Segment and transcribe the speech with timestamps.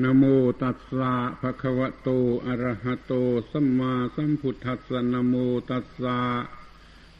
[0.00, 0.24] นโม
[0.62, 2.08] ตัสสะภะคะวะโต
[2.46, 3.12] อะระหะโต
[3.50, 5.34] สัมมาสัมพุทธัสสะนโม
[5.70, 6.18] ตัสสะ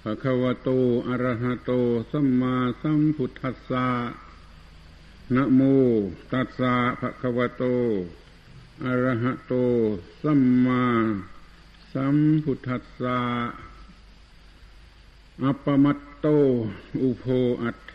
[0.02, 0.68] ภะคะวะโต
[1.08, 1.70] อะระหะโต
[2.10, 3.88] สัมมาสัมพุทธัสสะ
[5.34, 5.60] นโม
[6.32, 7.64] ตัสสะภะคะวะโต
[8.84, 9.52] อะระหะโต
[10.22, 10.84] สัมมา
[11.92, 13.20] สัมพุทธัสสะ
[15.44, 16.26] อัปปมัตโต
[17.02, 17.24] อุโภ
[17.62, 17.94] อัตเถ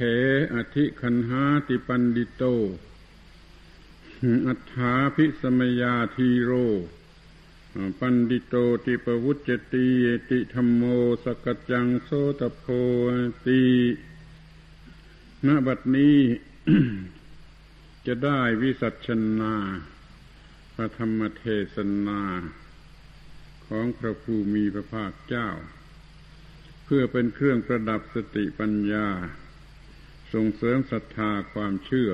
[0.54, 2.44] อธิคัณหาติปัณฑิโต
[4.48, 6.52] อัตถาภิสมยา ธีโร
[8.00, 9.88] ปัณฑิโตติปวุจจตี
[10.30, 10.84] ติธัมโม
[11.24, 12.10] สักกัจจังโส
[12.40, 12.66] ตัพโพ
[13.46, 13.62] ติ
[15.46, 16.20] ณบัดนี้
[18.06, 19.10] จะได้วิสัช
[19.40, 19.56] นา
[20.76, 21.46] พระธรรมเท
[21.76, 22.22] ศนา
[23.68, 25.50] ของพระผู้มีพระภาคเจ้า
[26.86, 29.08] เพื่อเป็นเครื่องประดับสติปัญญา
[30.34, 32.12] ส่งเสริมศรัทธาความเชื่อ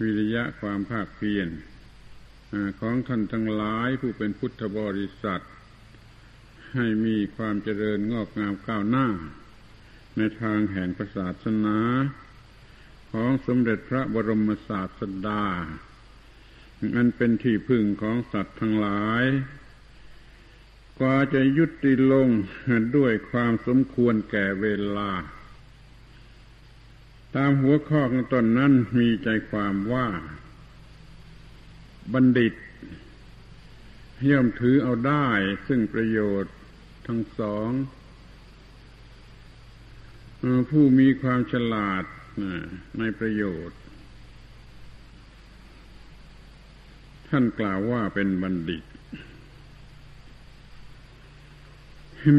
[0.00, 1.48] วิริยะความภาคเพียร
[2.80, 5.44] ของท่านทั้งหลายผู้เป็นพุทธบริษัท
[6.74, 9.08] ให้มีความเจริญงอกงามก้าวหน้า
[10.16, 11.78] ในทางแห่งศาสนา
[13.12, 15.44] ของสมเด็จพระบรมศาสดา
[16.96, 19.24] อันเป็นที่พึ่งของสัตว์ทั้งหลาย
[20.98, 22.28] กว่าจะยุติลง
[22.96, 25.10] ด้วยความสมควรแก่เวลา
[27.36, 30.08] ตามหัวข้อของตนนั้นมีใจความว่า
[32.12, 32.54] บัณฑิต
[34.30, 35.28] ย่อมถือเอาได้
[35.66, 36.54] ซึ่งประโยชน์
[37.06, 37.70] ทั้งสอง
[40.70, 42.04] ผู้มีความฉลาด
[42.98, 43.78] ในประโยชน์
[47.28, 48.82] ท่านกล่าวว่าเป็นบัณฑิต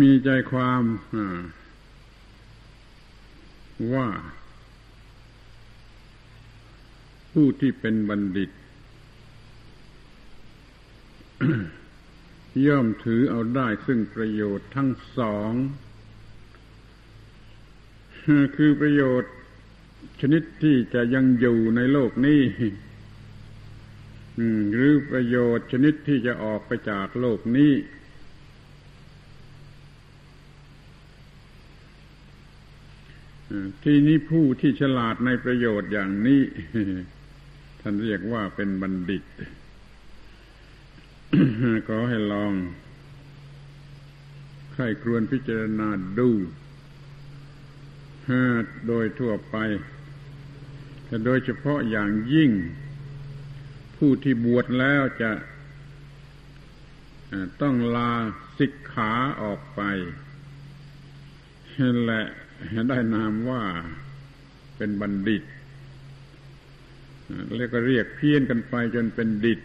[0.04, 0.84] มีใจความ
[3.94, 4.08] ว่า
[7.32, 8.50] ผู้ที่เป็นบัณฑิต
[12.68, 15.52] ย่อมถือเอาได้ซึ่งประโยชน์ทั้งสอง
[18.56, 19.34] คือประโยชน์
[20.22, 22.42] ชนิดที่จะยังอยู่ในโลกนี้
[24.74, 27.74] หรือประโยชน์ชนิดที่จะออกไปจากโลกนี้
[33.84, 36.42] ที่นี้ผู้ที่ฉลาดในประโยชน์อย่างนี้
[37.82, 39.24] ท่านเรียกว่าเป็นบัณฑิต
[41.88, 42.54] ขอให้ลอง
[44.74, 45.88] ใครครวนพิจารณา
[46.20, 46.30] ดู
[48.88, 49.56] โดยทั่วไป
[51.06, 52.52] แต่โดยเฉพาะอย่างยิ่ง
[53.98, 55.32] ผู้ที่บวชแล้วจะ
[57.62, 58.14] ต้องลา
[58.60, 59.12] สิกขา
[59.42, 59.82] ออกไป
[62.06, 62.22] และ
[62.90, 63.64] ได้นามว่า
[64.78, 65.44] เป็นบัณฑิต
[67.56, 69.60] แล้วก็เรียกเพี้ยนกันไปจนเป็นดิด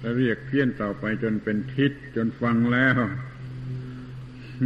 [0.00, 2.98] แล้วเรียกเพี้ยนต่อไปจนเป็นทิศจนฟังแล้ว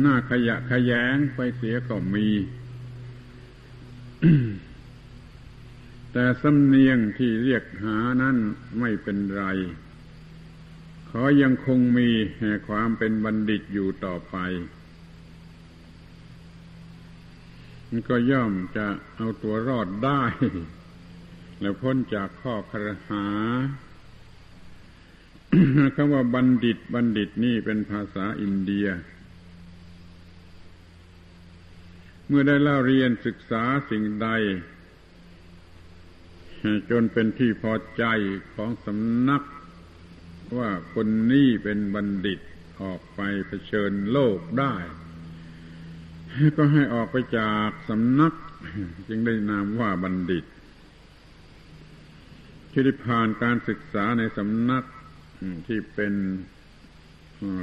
[0.01, 2.29] หน้าขยะขยงไปเสียก็มี
[6.13, 8.37] แต่สำเนียงที่เรียกหานั้น
[8.81, 9.45] ไม่เป็นไร
[11.11, 14.37] ขอยังคงมีแห่ความเป็นบัณฑิตอยู่ต่อไป
[18.09, 18.87] ก็ย่อมจะ
[19.17, 20.23] เอาตัวรอดได้
[21.63, 23.25] แล้วพ้นจากข้อครหา
[25.95, 28.87] คำว่าบัณฑิต บัณฑิตนี่เป็นภาษาอินเดีย
[32.27, 34.29] เมื่อได้เล่าเรียนศึกษาสิ่งใด
[36.91, 38.05] จนเป็นที่พอใจ
[38.55, 39.43] ของสำนัก
[40.59, 42.41] ว่าคนนี้เป็นบัณฑิต
[42.83, 44.75] ออกไปเผชิญโลกได้
[46.57, 48.35] ก็ให้ออกไปจากสำนัก
[49.09, 50.45] จึงได้นามว่าบัณฑิต
[52.73, 54.85] ที่ได้ผ่านการศึกษาในสำนัก
[55.67, 56.15] ที่เป็น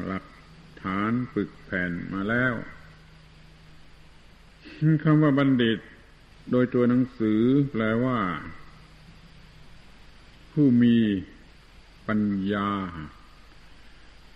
[0.07, 0.25] หลัก
[0.83, 2.53] ฐานปึกแผ่นมาแล้ว
[5.03, 5.79] คำว่าบัณฑิต
[6.51, 8.19] โดยตัวหนังสือแปลว่า
[10.51, 10.97] ผู้มี
[12.07, 12.21] ปัญ
[12.53, 12.69] ญา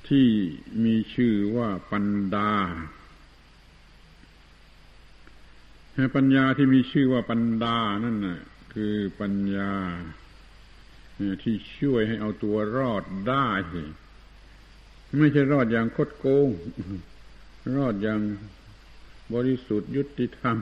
[0.07, 0.27] ที่
[0.83, 2.05] มีชื่อว่าปัญ
[2.35, 2.51] ดา
[6.15, 8.41] ปัญญาที่มีชื่อว่าปัญดานั่นน่ะ
[8.73, 9.71] คือปัญญา
[11.43, 13.49] ที่ช่วยให้เอาตัวรอดได้
[15.19, 16.49] ไม่ใช่รอดอย่างคดโกง
[17.77, 18.21] รอดอย่าง
[19.33, 20.57] บริสุทธิ์ยุติธรรม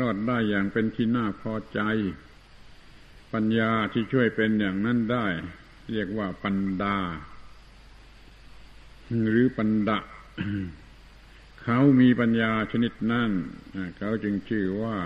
[0.00, 1.80] รอดได้อย่างเป็นที่น่าพอใจ
[3.32, 5.26] ปัญญาที่ช่วยเป็นอย่างนั้นได้
[5.92, 6.98] เรียกว่าปัญดา
[9.28, 9.98] หรือปัญดะ
[11.62, 13.30] เขามีปัญญาชนิดนั้น
[13.98, 14.96] เขาจึงชื่อว่า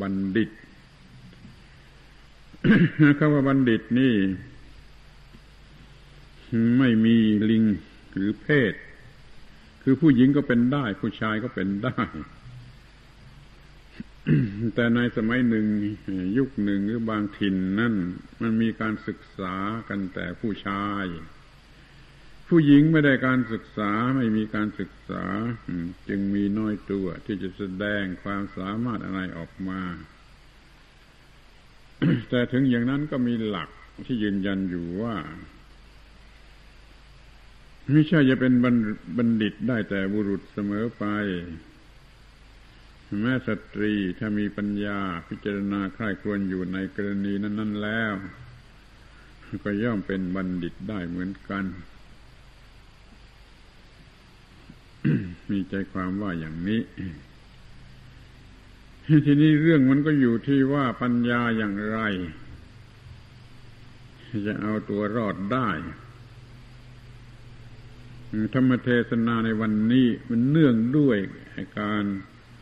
[0.00, 0.50] บัณฑิต
[3.18, 4.14] คำว่าบัณฑิตนี่
[6.78, 7.16] ไม่มี
[7.50, 7.64] ลิง
[8.14, 8.74] หรือเพศ
[9.82, 12.02] คือผู้หญิงก็เป็นได้ ผู้ชายก็เป็นได้
[14.74, 15.66] แต่ในสมัยหนึ่ง
[16.38, 17.94] ยุคหนึ่งหรือบางถิ่นนั่น
[18.40, 19.54] มันมีการศึกษา
[19.88, 21.04] กันแต่ผู้ชาย
[22.48, 25.24] ผู้หญิงไม่ได้การศึกษาไม่มีการศึกษา
[26.08, 29.82] จึงมีน้อยตัวที่จะแสดงความสามารถอะไรออกมา
[32.28, 33.68] แต่ถึงอย่างนั้นก็มีหลัก
[34.06, 35.16] ที่ยืนยันอยู่ว่า
[37.90, 38.52] ไม่ใช่จะเป็น
[39.18, 41.04] บัณฑิตได้แต่บุรุษเสมอไป
[43.20, 44.98] แม้สตรีถ้ามีปัญญา
[45.28, 48.12] พิจารณาใคร่ครวญอยู่ในกรณีนั้น ๆ แล้ว
[49.64, 51.64] ก็ย่อมเป็นบัณฑิตได้เหมือนกัน
[55.50, 56.80] มีใจความว่าอย่างนี้
[59.10, 61.98] ทีนี้เรื่องมันก็อยู่ที่ว่าปัญญาอย่างไร
[64.46, 65.68] จะเอาตัวรอดได้
[68.54, 71.18] ธรรมเทศนาในวันนี้มันเนื่องด้วย
[71.80, 72.04] การ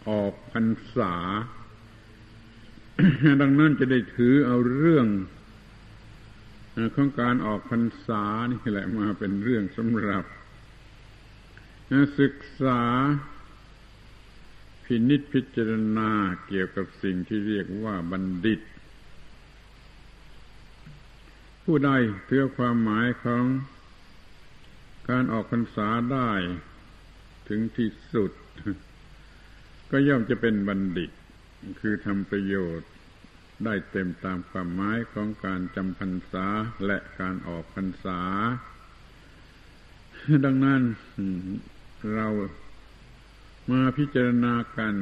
[0.08, 0.66] ออกพรร
[0.96, 1.14] ษา
[3.40, 5.06] ดังนั้นจะได้ถือเอาเรื่อง
[6.94, 10.24] ของการออกพรรษานี่แหละมาเป็นเรื่องสำหรับ
[12.20, 12.82] ศึกษา
[14.90, 16.10] พินิจพิจารณา
[16.46, 18.60] เกี่ยวกับสิ่งที่เรียกว่าบัณฑิต
[21.64, 21.90] ผู้ใด
[22.26, 23.44] เพื่อความหมายของ
[25.10, 26.30] การออกพรรษาได้
[27.48, 28.32] ถึงที่สุด
[29.90, 31.10] ก็ย่อมจะเป็นบัณฑิต
[31.80, 32.90] คือทำประโยชน์
[33.64, 36.46] ได้เต็มตามความหมายของการจำพรรษา
[36.86, 38.20] และการออกพรรษา
[40.44, 40.82] ดังนั้น
[42.14, 42.28] เรา
[43.70, 44.94] มาพิจารณากัน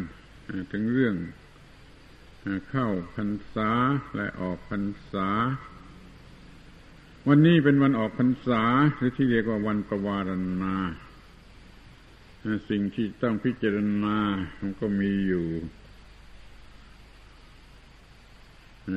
[0.72, 1.16] ถึงเรื่อง
[2.70, 3.70] เข้าพรรษา
[4.16, 5.28] และออกพรรษา
[7.28, 8.62] วันนี้เป็นวันออกพรรษา
[8.96, 10.30] หรือที่เรียกว่าวันประวาร
[10.62, 10.76] ณา
[12.70, 14.16] สิ่งที่ต้องพิจารณา
[14.60, 15.46] มันก็มีอยู่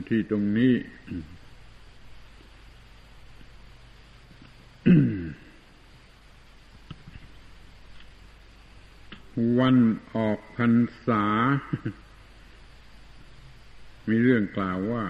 [0.10, 0.74] ที่ตรงนี้
[9.72, 10.74] วันออกพรร
[11.08, 11.26] ษา
[14.10, 15.06] มีเรื่องกล่าวว่า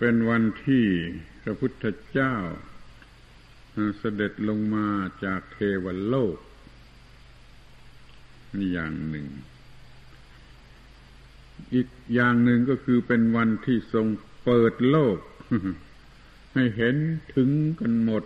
[0.00, 0.86] เป็นวันที่
[1.42, 2.34] พระพุทธเจ้า
[3.98, 4.86] เสด็จลงมา
[5.24, 6.36] จากเทวโลก
[8.56, 9.26] นี่อย่างหนึ่ง
[11.74, 14.06] อีกอย่างหนึ่งก็คือเป็นวันที่ทรง
[14.44, 15.18] เปิดโลก
[16.54, 16.96] ให้เห็น
[17.34, 18.24] ถึงกันหมด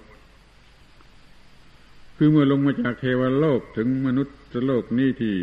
[2.24, 4.36] คือเมื่อลงมาจากเทวโลกถึงมนุษย์
[4.66, 5.36] โลกนี้ที่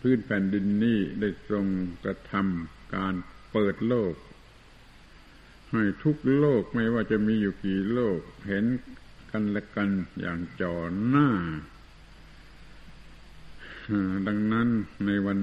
[0.00, 1.66] พื้นแผ่นดินนี้ได้ทรง
[2.04, 3.14] กระทำการ
[3.52, 4.14] เปิดโลก
[5.72, 8.64] ให้ทุกโลกไม่ว่าจะมีอยู่กี่โลก เห็น
[9.30, 9.90] กันและกัน
[10.20, 10.74] อย่างจอ
[11.08, 11.28] หน้า
[14.26, 14.68] ดังนั้น
[15.06, 15.38] ในวัน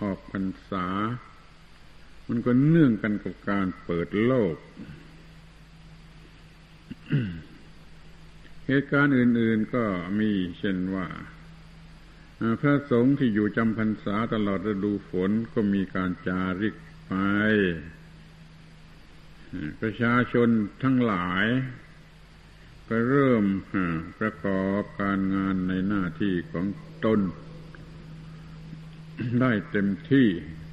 [0.00, 0.86] ออกพรรษา
[2.28, 4.56] มันก็เนื่องกันกับการเปิดโลก
[8.70, 9.84] เหตุการณ์อื่น ๆก็
[10.20, 11.08] มีเช่นว่า
[12.60, 16.74] พระสงฆ์ที่อยู่จำพรรษาตลอดฤดูฝนก็มีการจาริก
[17.06, 17.12] ไป
[19.80, 20.48] ประชาชน
[20.82, 21.46] ทั้งหลาย
[22.88, 23.44] ก็เริ่ม
[24.18, 26.66] ประกอบการงานในหน้าที่ของ
[27.04, 27.20] ตน
[29.40, 30.28] ได้เต็มที่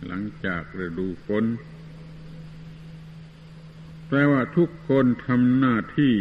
[0.07, 1.43] หลังจากฤดูฝน
[4.07, 6.15] แปลว่าทุกคนทำหน้าที่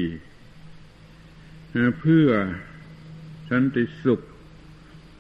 [2.01, 2.29] เพื่อ
[3.51, 4.21] สันติสุข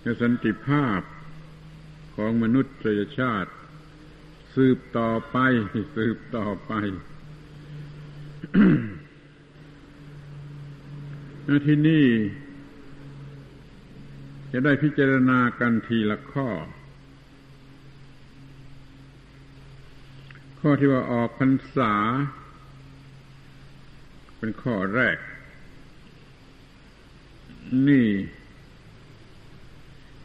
[0.02, 1.00] และสันติภาพ
[2.16, 2.66] ของมนุษ
[2.98, 3.50] ยชาติ
[4.54, 5.36] สืบต่อไป
[5.96, 6.72] สืบต่อไป
[11.66, 12.06] ที่นี่
[14.52, 16.48] จะได้พิจารณากันทีละข้อ
[20.60, 21.94] ข้อที่ว่าออกพรรษา
[24.38, 25.16] เป็นข้อแรก
[27.88, 28.08] นี่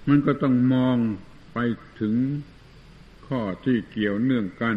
[0.08, 0.98] มันก็ต้องมอง
[1.54, 1.58] ไป
[2.00, 2.14] ถึง
[3.28, 4.76] ข้อที่เกี่ยวเนื่องกัน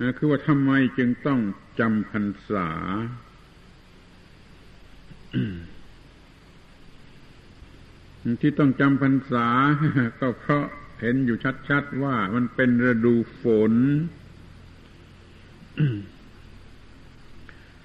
[0.00, 1.40] นะคือว่าทำไมจึงต้อง
[1.80, 2.68] จำพรรษา
[8.40, 9.46] ที่ต้องจำพรรษา
[10.20, 10.64] ก็เพราะ
[11.00, 11.38] เห็นอยู่
[11.68, 13.72] ชัดๆว่ามันเป็นฤดูฝน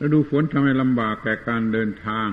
[0.02, 2.30] ฤดูฝนทำให้ลำบากแก่การเดินทาง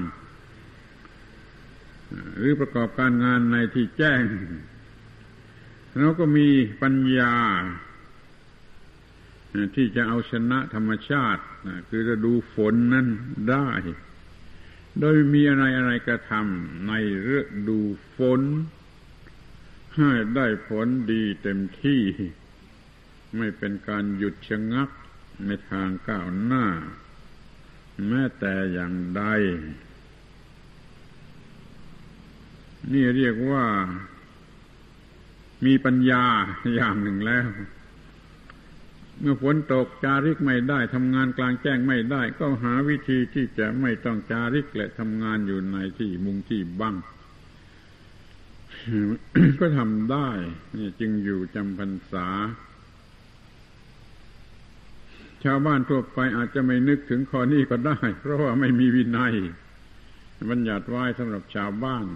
[2.36, 4.22] หรือประกอบการงานในที่แจ้ง
[5.98, 6.48] เราก็มี
[6.82, 7.34] ปัญญา
[9.74, 11.42] ที่จะเอาชนะธรรมชาติ
[11.88, 13.06] คือฤดูฝนนั้น
[13.50, 13.68] ได้
[15.00, 16.92] โดยมีอะไรอะไรกระทำใน
[17.36, 17.38] ฤ
[17.68, 17.78] ดู
[18.16, 18.40] ฝน
[19.96, 22.02] ให้ได้ผลดีเต็มที่
[23.36, 24.90] ไม่เป็นการหยุดชะงัก
[25.46, 26.66] ในทางก้าวหน้า
[28.08, 29.24] แม้แต่อย่างใด
[32.90, 33.64] นี่เรียกว่า
[35.66, 36.24] มีปัญญา
[36.74, 37.46] อย่างหนึ่งแล้ว
[39.20, 46.94] เมื่อฝนตกจาริกไม่ได้ทำงานกลางแจ้งไม่ได้ ก็หาวิธีที่จะไม่ต้องจาริกและทำงานอยู่ในที่มุงที่บัง
[49.60, 50.28] ก็ทำได้
[50.76, 52.28] นี่จึงอยู่จำพรรษา
[55.44, 59.34] ชาวบ้านทั่วไปอาจจะไม่นึกถึงข้อนี้ก็ได้ เพราะว่าไม่มีวินัย
[60.50, 62.06] บัญญัติไว้สำหรับชาวบ้าน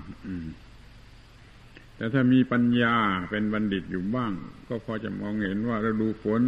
[1.96, 2.96] แต่ถ้ามีปัญญา
[3.30, 4.32] เป็นบัณฑิตอยู่บ้าง
[4.68, 6.42] ก็พอจะมองเห็นว่าฤดูฝน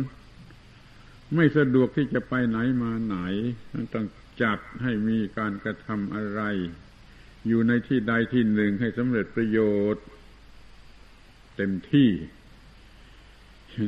[1.35, 3.17] ไม่สะดวกที่จะไปไหนมาไหน
[3.95, 4.07] ต้อง
[4.43, 6.43] จัดให้มีการกระทำอะไร
[7.47, 9.59] อยู่ในที่ใดที่หนึ่งให้สำเร็จประโย
[9.95, 10.05] ชน์
[11.57, 12.11] เต็มที่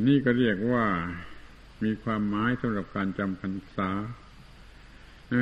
[0.08, 0.86] นี่ก็เรียกว่า
[1.84, 3.90] มีความหมายสำหรับการจำพรรษา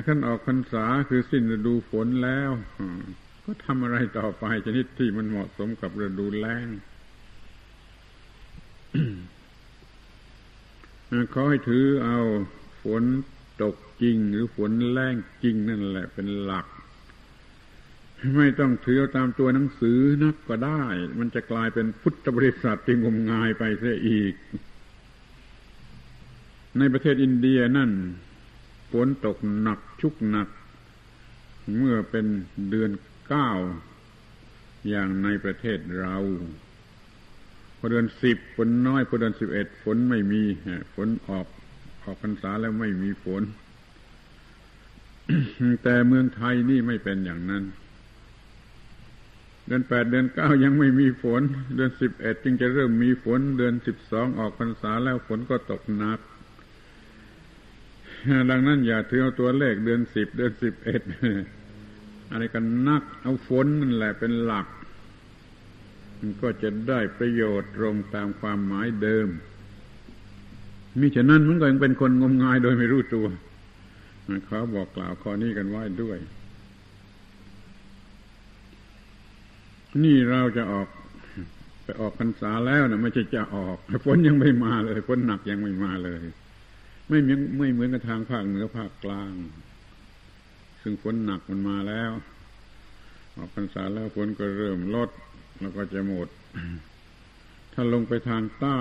[0.07, 2.51] ขั้นออกพรรษาคือสิ้นฤดูฝนแล้ว
[3.45, 6.67] ก็ทำอะไรต่อไปชนิดที่มันเหมาะสมกับฤดูแล้ง
[11.33, 12.19] ขอให้ถือเอา
[12.83, 13.03] ฝน
[13.63, 16.67] ตกจริง หรือฝนแรงจริงนั่นแหละเป็นหลัก
[18.37, 20.83] ไม่ต้องถือตามตัวหนังสือนักก็ได้
[21.19, 24.35] มันจะกลายเป็นพุทธบริษัทที่งมงายไปเสียอีก
[26.79, 27.91] ในประเทศอินเดียนั่น
[28.93, 30.49] ฝนตกหนักชุกหนัก
[31.77, 32.27] เมื่อเป็น
[32.71, 32.91] เดือน
[33.29, 33.51] เก้า
[34.89, 36.17] อย่างในประเทศเรา
[37.79, 40.43] พอเดือนสิบฝนน้อย พอเดือนสิบเอ็ดฝนไม่มี
[40.95, 41.47] ฝนออก
[42.03, 43.43] ออกพรรษาแล้วไม่มีฝน
[45.83, 47.65] แต่เมืองไทยนี่ไม่เป็นอย่างนั้น
[49.67, 51.43] เดือนแปดเดือนเก้ายังไม่มีฝน
[51.75, 56.19] เดือนสิบเอ็ดจึงจะเริ่มมีฝน เดือนสิบสองออกพรรษาแล้วฝนก็ตกหนัก
[58.51, 61.03] ดังนั้นอย่าถือเอาตัวเลขเดือนสิบเดือนสิบเอ็ด
[62.31, 64.67] อะไรกันนักเอาฝนนั่นแหละเป็นหลัก
[66.19, 69.29] มันก็จะได้ประโยชน์ตรงตามความหมายเดิม
[71.01, 73.27] มิฉะนั้นมันก็ยังเป็นคนงมงายโดยไม่รู้ตัว
[74.47, 76.19] เขาบอกกล่าวข้อนี้กันไว้ด้วย
[80.05, 80.89] นี่เราจะออก
[81.85, 86.23] ไปออกพรรษาแล้วนะไม่ใช่จะออกฝนยังไม่มาเลยฝนหนักยังไม่มาเลย
[87.09, 89.33] ไม่เหมือนไม่เหมือนกับทางภาคเหนือภาคกลาง
[90.83, 92.11] ซึ่งฝนหนักมันมาแล้ว
[93.37, 95.11] ออกพรรษาแล้วฝนก็เริ่มลด
[95.61, 96.29] แล้วก็จะหมด
[97.73, 98.79] ถ้าลงไปทางใต้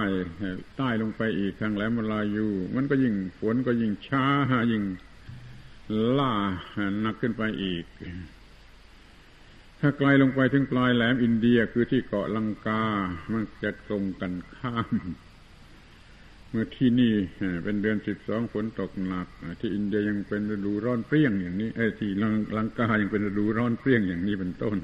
[0.78, 4.26] ใต้ลงไปอีกทางแหลมมลายู มันก็ยิ่งฝนก็ยิ่งช้า
[4.72, 4.84] ยิ่ง
[6.18, 6.34] ล่า
[7.02, 7.86] หนักขึ้นไปอีก
[9.80, 12.84] ถ้าไกลลงไปถึงปลายแหลมอินเดียคือที่เกาะลังกา
[13.32, 14.90] มันจะตรงกันข้าม
[16.50, 17.14] เมื่อที่นี่
[17.64, 19.28] เป็นเดือนสิบสองฝนตกหนัก
[19.60, 22.12] ที่อินเดียยังเป็นฤดูร้อนเปรี้ยงอย่างนี้ไอ้ที่
[22.58, 24.78] ลังกายังเป็นฤดูร้อนเปรี้ยงอย่างนี้เป็นต้น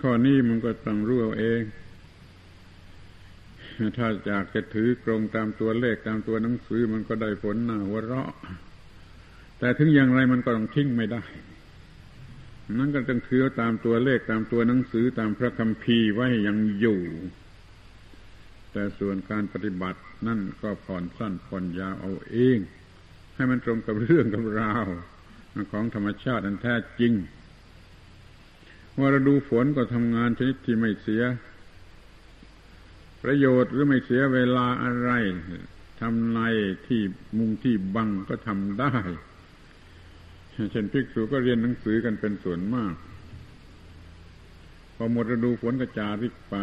[0.00, 1.62] ข้อนี้มันก็ต้องรู้เอาเอง
[3.96, 8.30] ถ้าจากจะถือกรงตามตัวเลขตามตัวหนังสือมันก็ได้ผลหน้าหัวเราะ
[9.58, 11.22] แต่ถึงอย่างไรมันก็ต้องทิ้งไม่ได้
[12.78, 17.00] นั่นก็ต้องถือตามตัวเลขตามตัวหนังสือตามพระคัมภีร์ไว้ยังอยู่
[18.72, 22.58] แต่ส่วนการปฏิบัตินั่นก็ผ่อนสั้นผ่อนยาวเอาเอง
[23.34, 24.86] ให้มันตรงกับเรื่องกับราว
[25.72, 27.12] ของธรรมชาติอันแท้จริง
[28.98, 31.22] ว่าฤดูฝนก็ทำงานชนิดที่ไม่เสีย
[33.22, 35.10] ประโยชน์หรือไม่เสียเวลาอะไร
[36.00, 36.40] ทำใน
[36.86, 37.02] ที่
[37.38, 38.94] มุงที่บังก็ทำได้
[40.72, 42.94] เช่นภิกษุก็เรียนหนังสือกันเป็นส่วนมาก
[44.94, 46.56] พอหมดฤดูฝนก็จาริกไป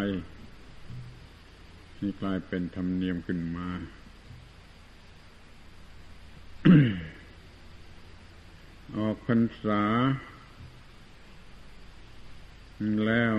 [2.05, 3.67] นี่กลายเป็นธรรมเนียมขึ้นมา
[8.97, 9.83] ออกพรรษา
[13.05, 13.35] แล้ว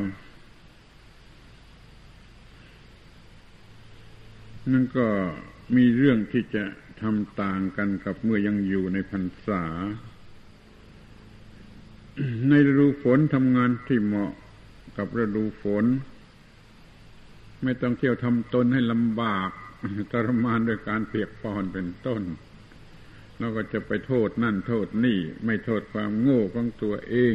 [4.73, 5.07] นั่นก็
[5.77, 6.65] มีเรื่องที่จะ
[7.03, 9.65] ทำต่างกันกับเมื่อยังอยู่ในพรรษา
[12.49, 14.33] ในฤดูฝนทำงานที่เหมาะ
[14.97, 15.87] กับฤดูฝน
[17.63, 19.51] ไม่ต้องเที่ยวทำตนให้ลำบาก
[20.13, 22.23] ทรมานด้วยการเปียกปอนเป็นต้น
[23.39, 27.35] แล้วก็จะไปโทษนั่นโทษนี่ ไม่โทษความโง่ของตัวเอง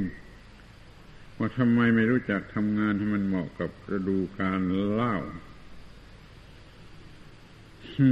[1.37, 4.59] ว่าทำไมไม่รู้จักทำงานให้มันเหมาะกับฤดูการ
[4.91, 5.15] เล่า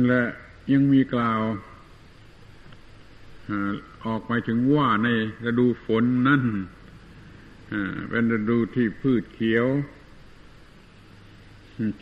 [0.07, 0.23] และ
[0.71, 1.41] ยังมีกล่าว
[4.05, 5.07] ออกไปถึงว่าใน
[5.45, 6.43] ฤดูฝนนั่น
[8.09, 9.67] เป็นฤดูที่พืชเขียว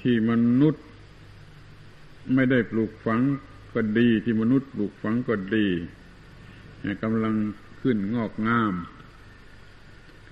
[0.02, 0.32] ที่ม
[0.62, 0.84] นุษย์
[2.34, 3.22] ไม่ได้ปลูกฝัง
[3.74, 5.68] ก็ดีที่มนุษย์ปลูกฝังก็ดี
[7.04, 7.36] กำลัง
[7.82, 8.74] ขึ้นงอกงาม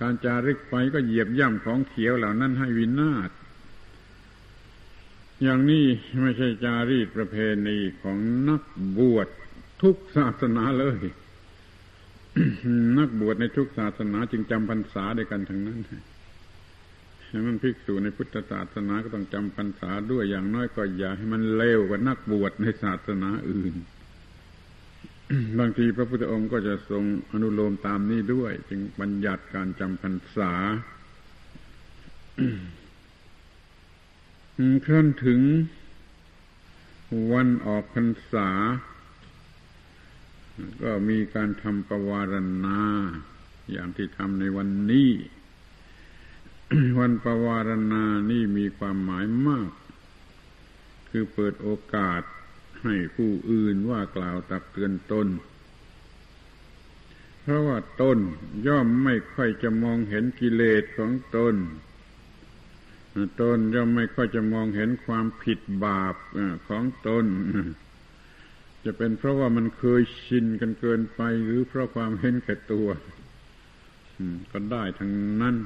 [0.00, 3.30] การจาริกไปก็เหยียบย่ำของเขียวเหล่านั้นให้วินาศ
[5.42, 5.86] อย่างนี้
[6.20, 7.36] ไม่ใช่จารีตประเพ
[7.66, 8.16] ณีของ
[8.48, 8.62] นัก
[8.98, 9.28] บวช
[9.82, 10.98] ทุกศาสนาเลย
[12.98, 15.80] นักบวชในทุกศาสนาจึงจำพรรษาด้วยกันทั้งนั้น
[17.46, 23.74] มันภิกษุในพุทธศาสนาก็ต้องจำพรรษาด้วยอย่างน้อยก็อย่าให้มันเลวกว่านักบวชในศาสนาอื่น
[25.58, 30.52] บางทีพระพุทธองค์ก็จะทรงอนุโลมตามนี้ด้วย จึงบัญญัติการจำพรรษา
[34.86, 35.40] ครั้นถึง
[37.32, 38.48] วันออกพรรษา
[40.82, 42.80] ก็มีการทำประวารณา
[43.72, 45.10] อย่างที่ทำในวันนี้
[46.98, 49.70] วันประวารณานี่มีความหมายมาก
[51.08, 52.22] คือเปิดโอกาส
[52.84, 55.26] ให้ผู้อื่นว่ากล่าวตักเตือนตน
[57.42, 58.18] เพราะว่าตน
[58.66, 61.54] ย่อมไม่ค่อยจะมองเห็นกิเลสของตน
[63.40, 66.14] ตนย่อมไม่ค่อยจะมองเห็นความผิดบาป
[66.68, 67.24] ของตน
[68.84, 72.88] จะเป็นเพราะว่ามันเคยชินกันเกินไปหรือเพราะความเห็นแก่ตัว
[74.52, 75.56] ก็ได้ทั้งนั้น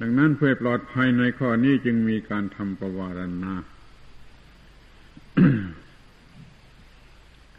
[0.00, 3.54] ดังนั้นเพื่อปลอดภัยในข้อนี้จึงมีการทำประวารณา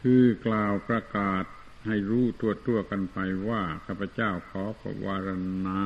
[0.02, 1.44] คือกล่าวประกาศ
[1.88, 2.26] ให้รู้
[2.66, 3.18] ทั่วกันไป
[3.50, 5.30] ว่าข้าพเจ้าขอประวาร
[5.66, 5.84] ณา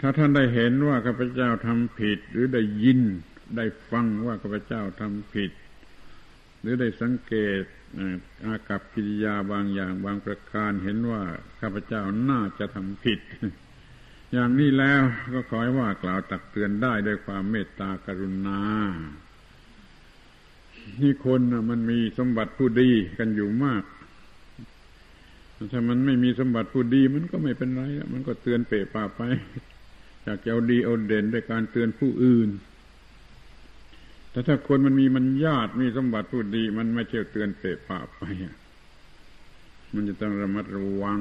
[0.00, 3.00] ถ้าท่านได้เห็นว่าข้าพเจ้าทำผิด หรือได้ยิน
[3.56, 5.50] ได้ฟังว่าข้าพเจ้าทำผิด
[6.60, 7.62] หรือได้สังเกต
[8.44, 11.22] อากับกิริยาบางอย่างบางประการเห็นว่า
[11.60, 13.20] ข้าพเจ้าน่าจะทำผิด
[14.32, 15.02] อย่างนี้แล้ว
[15.34, 18.60] ก็ขอให้ว่ากล่าวตักเตือนได้ด้วยความเมตตากรุณา
[21.00, 23.84] นี่คนมันมีสมบัติผู้ดีกันอยู่มาก
[25.72, 29.20] ถ้ามันไม่มีสมบัติผู้ดีมันก็ไม่เป็นไร มันก็เตือนเปะป่าไป
[30.24, 32.48] อยากจะเอาดีเอาเด่นด้วยการเตือนผู้อื่น
[34.30, 38.20] แต่ถ้าคนมันมีมันญาติมีสมบัติผู้ดี มันไม่เชี่ยวเตือนเตะปะไป
[39.94, 41.20] มันจะต้องระมัดระวัง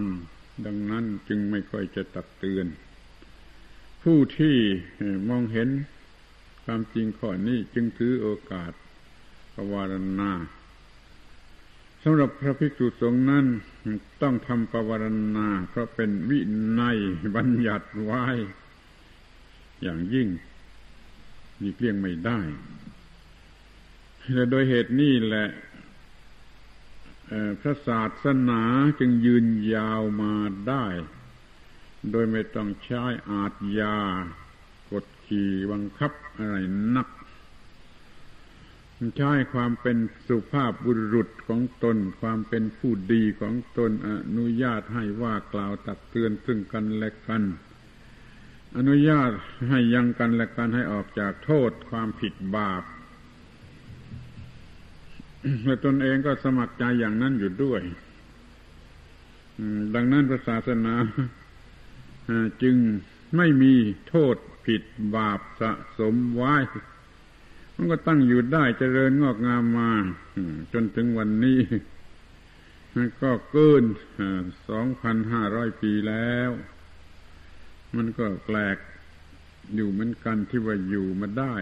[0.65, 2.65] ดังนั้นจึงไม่ค่อยจะตักเตือน
[4.09, 4.57] ผู้ที่
[5.29, 5.69] มองเห็น
[6.63, 8.71] ความจริงข้อนี้จึงถือโอกาส
[9.53, 10.31] ปวารณา
[12.03, 13.45] สำหรับพระภิกษุสงฆ์นั้น
[14.21, 16.39] ต้องทำปวารณา เพราะเป็นวิ
[16.79, 16.97] นัย
[17.35, 18.25] บัญญัติไว้
[19.81, 20.27] อย่างยิ่ง
[21.61, 22.39] มีเกลี่ยงไม่ได้
[24.33, 25.47] และโดยเหตุนี้แหละ
[27.61, 28.61] พระศาสนา
[28.99, 30.33] จึงยืนยาวมา
[30.69, 30.85] ได้
[32.11, 33.99] โดยไม่ต้องใช้อาจยา
[34.91, 36.55] กดขี่บังคับอะไร
[36.95, 37.07] นัก
[39.17, 47.43] ใช้ความเป็นสุภาพบุรุษของตน ความเป็นผู้ดีของตนอนุญาตให้ว่ากล่าวตักเตือนซึ่งกันและกัน
[48.77, 49.31] อนุญาต
[49.69, 52.83] ให้ยังกันและกันให้ออกจากโทษความผิดบาป
[55.65, 57.81] และตนเองก็สมัครใจอย่างนั้นอยู่ด้วย
[59.95, 60.93] ดังนั้นพระศาสนา
[62.61, 62.75] จึง
[63.35, 63.73] ไม่มี
[64.07, 64.35] โทษ
[64.65, 64.83] ผิด
[65.15, 66.55] บาปสะสมไว้
[67.75, 69.91] มันก็ตั้งอยู่ได้เจริญงอกงามมา
[70.73, 71.59] จนถึงวันนี้
[73.21, 73.83] ก็เกิน
[74.69, 76.49] สองพันห้าร้อยปีแล้ว
[77.95, 78.77] มันก็แปลก
[79.75, 81.55] อยู่เหมือนกันที่ว่าอยู่มาได้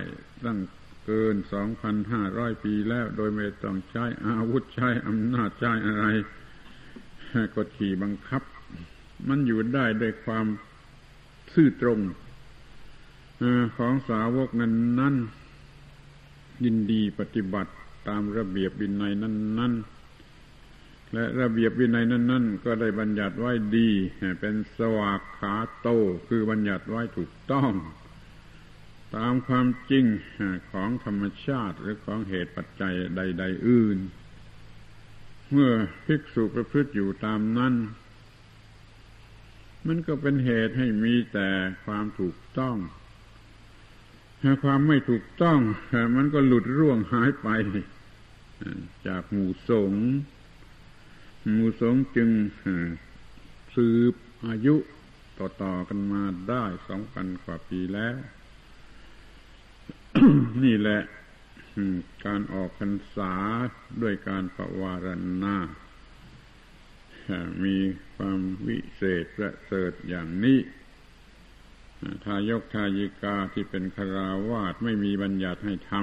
[0.45, 0.59] ตั้ง
[1.05, 6.05] เกินสองพันห้าร้อยปีแล้ว โดยไม่ต้องใช้อาวุธใช้อำนาจใช้อะไร
[7.55, 8.43] กดขี่บังคับ
[9.27, 10.45] มันอยู่ได้ด้วยความ
[11.53, 11.99] ซื่อตรง
[13.77, 15.15] ของสาวกนั้นนั้น
[16.63, 17.71] ยินดีปฏิบัติ
[18.07, 19.73] ตามระเบียบบินัยนั้นนั้น
[21.13, 23.89] และระเบียบวินัยนั้นๆก็ได้บัญญัติไว้ดี
[24.39, 25.87] เป็นสวากขาโต
[26.27, 27.71] คือบัญญัติไว้ถูกต้อง
[29.15, 30.05] ตามความจริง
[30.71, 33.97] ของธรรมชาติหรือของเหตุปัจจัยใด ๆ อื่น
[35.51, 35.71] เมื่อ
[36.05, 37.73] ภิกษุประพฤติอยู่ตามนั้น
[39.87, 41.49] มันก็เป็นเหตุให้มีแต่
[41.85, 42.77] ความถูกต้อง
[44.63, 45.59] ความไม่ถูกต้อง
[46.15, 47.47] มันก็หลุดร่วงหายไป
[49.07, 50.05] จากหมู่สงฆ์
[51.57, 52.29] มูสงจึง
[53.75, 54.13] สืบ
[54.47, 54.75] อายุ
[55.37, 58.15] ต่อ ๆ กันมาได้สองพันกว่าปีแล้ว
[60.63, 61.01] นี่แหละ
[62.25, 63.33] การออกพรรษา
[64.01, 65.07] ด้วยการประวาร
[65.43, 65.57] ณา
[67.63, 67.75] มี
[68.23, 70.59] ความวิเศษประเสริฐอย่างนี้
[72.25, 75.93] ทายกทายิกาที่เป็นคราวาสไม่มีบัญญัติให้ท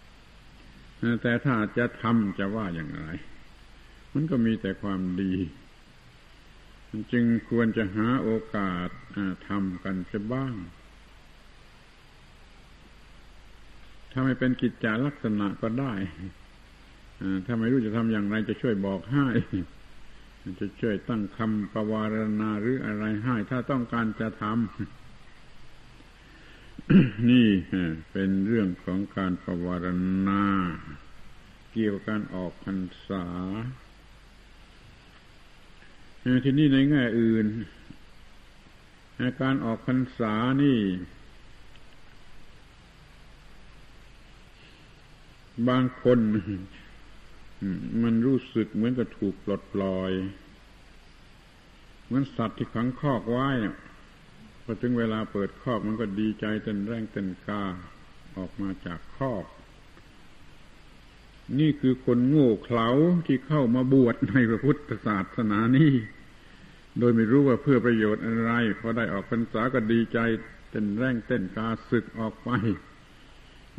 [0.00, 3.04] ำแต่ถ้าจะทำจะว่าอย่างไร
[4.12, 5.34] มันก็มีแต่ความดี
[7.12, 8.88] จึงควรจะหาโอกาส
[9.48, 10.54] ทำกันจะบ้าง
[14.10, 15.92] ถ้าไม่เป็นกิจจาลักษณะก็ได้
[17.46, 19.28] ถ้าไม่รู้จะทำอย่างไรจะช่วยบอกให้
[20.60, 24.54] จะช่วยตั้งคำประวารณาหรืออะไรให้ ถ้าต้องการจะทำ
[27.30, 27.48] นี่
[28.12, 29.86] เป็นเรื่องของการประวาร
[30.28, 30.44] ณา
[31.72, 33.26] เกี่ยวกับการออกพรรษา
[36.44, 37.46] ทีนี้ในแง่อื่น
[39.42, 40.78] การออกพรรษานี่
[45.68, 46.18] บางคน
[48.02, 50.12] มันรู้สึกเหมือนกับถูกปลดปล่อย
[52.04, 53.48] เหมือนสัตว์ที่ขังคอกไว้
[54.64, 57.62] พอถึงเวลาเปิดคอกมันก็ดีใจเต้นแรงเต้นกา
[58.36, 59.44] ออกมาจากคอก
[61.58, 62.88] นี่คือคนโง่เขลา
[63.26, 65.92] ที่เข้ามาบวชในพระพุทธศาสนานี้
[66.98, 70.18] โดยไม่รู้ว่าเพื่อประโยชน์อะไรพอได้ออกพรรษาก็ดีใจ
[70.70, 72.50] เต้นแรงเต้นกาศึกออกไป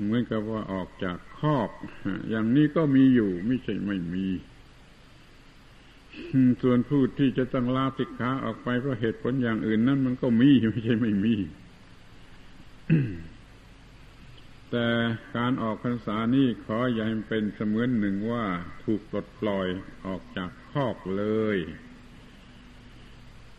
[0.04, 1.70] เหมือนกับว่าออกจากคอก
[2.30, 4.28] อย่างนี้ก็มีอยู่ไม่ใช่ไม่มี
[6.62, 11.36] ส่วนผู้ที่จะต้องลาสิกขาออกไปเพราะเหตุผลอย่างอื่นนั้นมันก็มีไม่ใช่ไม่มี
[14.72, 14.88] แต่
[15.38, 18.46] การออกพรรษานี้ขออย่าให้เป็นเสมือนหนึ่งว่า
[18.84, 19.68] ถูกปลดปล่อย
[20.08, 21.58] ออกจากคอกเลย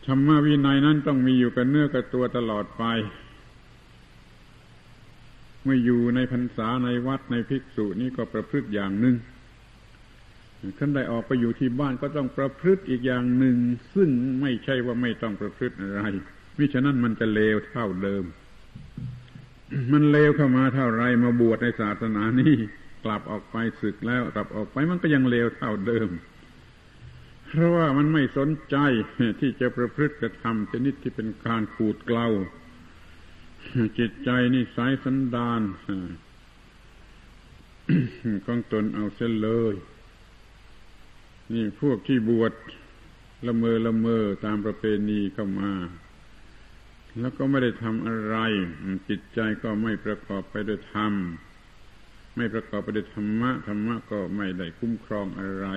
[0.05, 2.83] ธรรมวินัยนั้นต้องมีอยู่กับเนื้อกับตัวตลอดไป
[5.63, 9.15] เมื่ออยู่ในพรรษาในวัดในภิกษุนี่ก็ประพฤติอย่างหนึ่ง
[10.77, 13.57] ขั้นได้ออกไปอยู่ที่บ้านก็ต้องประพฤติอีกอย่างหนึ่ง
[13.95, 14.09] ซึ่ง
[14.41, 16.01] ไม่ใช่ว่าไม่ต้องประพฤติอะไร
[16.57, 18.23] มิฉะนั้นมันจะเลวเท่าเดิม
[19.91, 22.55] มันเลวเข้ามาเท่าไรมาบวชในศาสนานี้
[23.03, 26.09] กลับออกไปศึกแล้วกลับออกไปมันก็ยังเลวเท่าเดิม
[27.47, 28.75] เพราะว่ามันไม่สนใจ
[29.39, 32.27] ที่จะประพฤติกระทำชนิดที่เป็นการขูดเกลา
[33.99, 35.61] จิตใจนี่สายสันดาน
[38.45, 39.75] ของตนเอาเส้นเลย
[41.53, 42.53] นี่พวกที่บวช
[43.47, 45.71] ละเมอละเมอตามประเพณีเข้ามา
[47.19, 48.35] แล้วก็ไม่ได้ทำอะไร
[49.09, 51.13] จิตใจก็ไม่ประกอบไปด้วยธรรม
[52.35, 55.67] ไม่ประกอบไปด้วยธรรมะ ธรรมะก็ไม่ได้คุ้มครองอะไร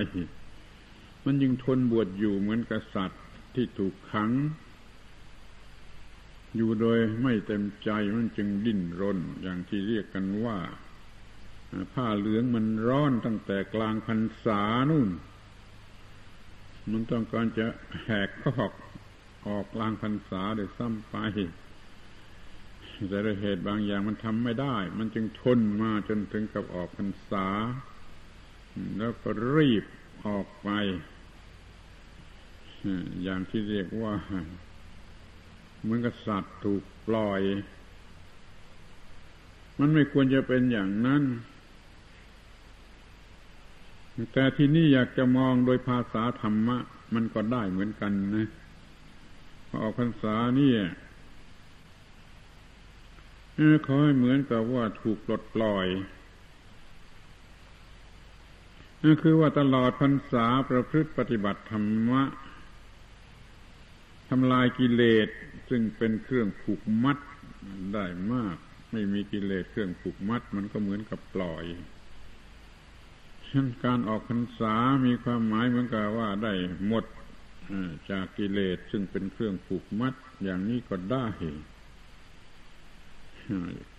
[1.25, 3.21] มันยังทนบวชอยู่เหมือนกษัตริย์
[3.55, 4.31] ที่ถูกขัง
[6.55, 10.57] อยู่โดยไม่เต็มใจมันจึงดิ้นรน อย่างที่เรียกกันว่า
[11.93, 15.09] ผ้าเหลืองมันร้อนตั้งแต่กลางพรรษานู่น
[16.91, 17.67] มันต้องการจะ
[18.03, 18.71] แหกขอก
[19.47, 21.15] ออกกลางพรรษาเดี๋ยวซ้ำไป
[23.09, 27.47] แต่ด้วยเหตุบางอย่างมันทำไม่ได้ มันจึงทนมาจนถึงกับออกพรรษา
[28.97, 29.85] แล้วก็รีบ
[30.25, 30.69] ออกไป
[33.23, 34.15] อย่างที่เรียกว่า
[35.87, 37.41] เหมือนกับสัตว์ถูกปล่อย
[39.79, 41.23] มันไม่ควรจะเป็นอย่างนั้น
[44.33, 46.77] แต่ที่นี่อยากจะมองโดยภาษาธรรมะ
[47.13, 48.47] มันก็ได้เหมือนกันนะ
[49.69, 50.73] พออกพรรษานี่
[53.85, 55.87] ขอให้เหมือนกับว่าถูกปลดปล่อย
[59.03, 62.23] นั่นคือว่าตลอดพรรษาประพฤติปฏิบัติธรรมะ
[64.29, 65.27] ทำลายกิเลส
[65.69, 67.17] ซึ่งเป็นเครื่องผูกมัด
[67.93, 68.57] ได้มาก
[68.91, 71.65] ไม่มีกิเลสเครื่องผูกมัด มันก็เหมือนกับปล่อย
[73.47, 74.75] ฉะนั้นการออกพรรษา
[75.05, 76.53] มีความหมายเหมือนกับว่าได้
[76.87, 77.05] หมด
[78.11, 81.27] จากกิเลสซึ่งเป็นเครื่องผูกมัด อย่างนี้ก็ได้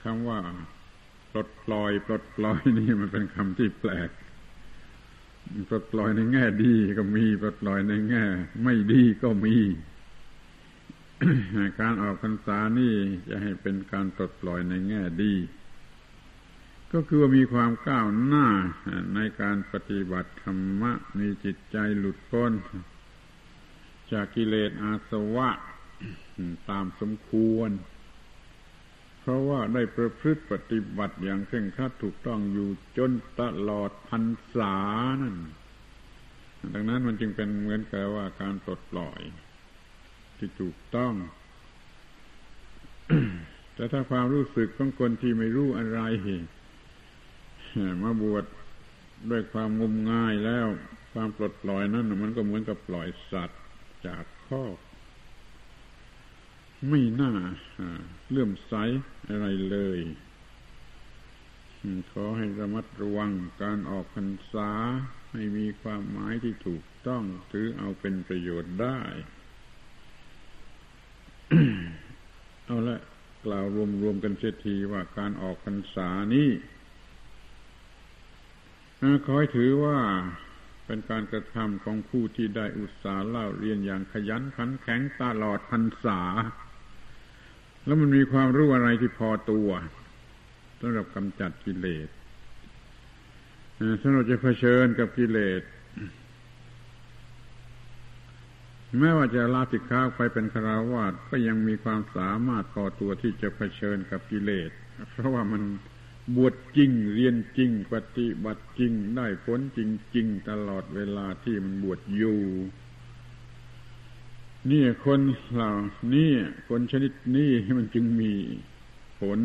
[0.03, 0.41] คำว่า
[1.33, 4.11] ปลดปล่อยปลดปล่อยนี่มันเป็นคำที่แปลก
[5.69, 8.25] ปลดปล่อยในแง่ดีก็มีปลดปล่อยในแง่
[8.65, 9.57] ไม่ดีก็มี
[11.81, 12.95] การออกพรรษานี่
[13.29, 15.35] จะให้เป็นการปลดปล่อยในแง่ดี
[16.93, 18.47] ก็คือว่ามีความก้าวหน้า
[19.15, 22.53] ในการปฏิบัติธรรมะ มีจิตใจหลุดพ้น
[24.13, 25.51] จากกิเลสอาสวะ
[26.71, 27.71] ตามสมควร
[29.21, 34.25] เพราะว่าได้ประพฤติปฏิบัติอย่างเคร่งครัดถูกต้องอยู่จนตลอดพรร
[34.57, 34.77] ษา
[35.23, 35.37] นั่น
[36.75, 39.21] ดังนั้นมันจึงเป็นเหมือนกับว่าการปลดปล่อย
[40.39, 41.13] ที่ถูกต้อง
[43.75, 46.01] แต่ถ้าความรู้สึกของคนที่ไม่รู้อะไร
[48.03, 48.45] มาบวช
[49.31, 50.67] ด้วยความงมงายแล้ว
[51.13, 53.61] ความปลดปล่อยนั้นมันก็เหมือนกับปล่อยสัตว์
[54.07, 54.65] จากข้อ
[56.89, 57.33] ไม่น่า
[58.31, 58.75] เลื่อมใส
[59.31, 59.99] อะไรเลย
[62.11, 64.71] ขอให้ระมัดระวังการออกพรรษา
[65.33, 67.23] ให้มีความหมายที่ถูกต้อง
[67.53, 69.01] ถือเอาเป็นประโยชน์ได้
[72.67, 72.99] เอาละ
[73.47, 73.65] กล่าว
[74.03, 76.49] รวมๆกันเสียทีว่าการออกพรรษานี้
[79.25, 79.99] ขอให้ถือว่า
[80.87, 86.21] เป็นการกระทำของผู้ที่ได้อุตสาห์เล่าเรียนอย่างขยันขันแข็งตลอดพรรษา
[87.85, 89.69] แล้วมันมีความรู้อะไรที่พอตัว
[90.81, 92.09] สำหรับกำจัดกิเลส
[94.03, 95.63] สำหรับจะเผชิญกับกิเลส
[98.97, 104.71] แม้ว่าจะลาสิกขาไปเป็นคราวาสก็ยังมีความสามารถพอตัวที่จะเผชิญกับกิเลส
[105.11, 105.63] เพราะว่ามัน
[106.37, 109.81] บวชจริง เรียนจริง ปฏิบัติจริง ได้ผลจ
[110.17, 112.41] ริง ๆ ตลอดเวลาที่มันบวชอยู่
[114.71, 115.21] นี่คน
[115.53, 115.73] เหล่า
[116.15, 116.33] นี้
[116.69, 118.33] คนชนิดนี้มันจึงมี
[119.21, 119.39] ผล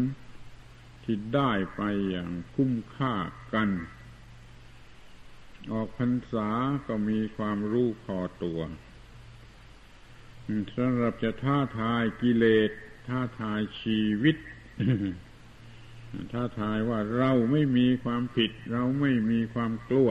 [1.03, 3.13] ที่ได้ไปอย่างคุ้มค่า
[3.53, 3.69] กัน
[5.71, 6.49] ออกพรรษา
[6.87, 8.59] ก็มีความรู้พอตัว
[10.77, 12.71] สำหรับจะท้าทายกิเลส
[13.07, 14.37] ท้าทายชีวิต
[16.31, 20.09] ท้าทายว่าเราไม่มีความผิด เราไม่มีความกลัว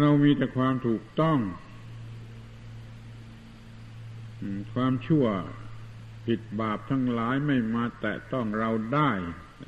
[0.00, 1.38] เรามีแต่ความถูกต้อง
[4.74, 5.26] ความชั่ว
[6.26, 9.10] ผิดบาปทั้งหลายไม่มาแตะต้องเราได้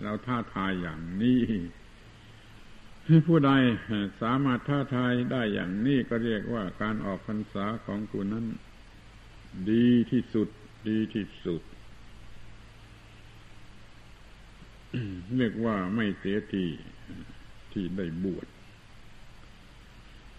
[0.02, 1.42] เราท้าทายอย่างนี้
[3.28, 3.50] ผู้ใด
[4.22, 8.46] สามารถท้าทายได้อย่างนี้ก็เรียกว่าการออกพรรษาของคุณนั้น
[9.70, 10.48] ดีที่สุด
[10.88, 11.62] ดีที่สุด
[15.36, 16.66] เรียกว่าไม่เสียที
[17.72, 18.46] ที่ได้บวช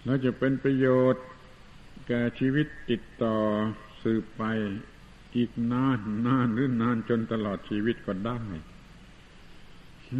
[0.05, 1.25] แล้วจะเป็นประโยชน์
[2.07, 3.37] แก่ชีวิตติดต่อ
[4.03, 4.43] สืบไป
[5.35, 8.39] อีกนานนานหรือนานจนตลอดชีวิตก็ได้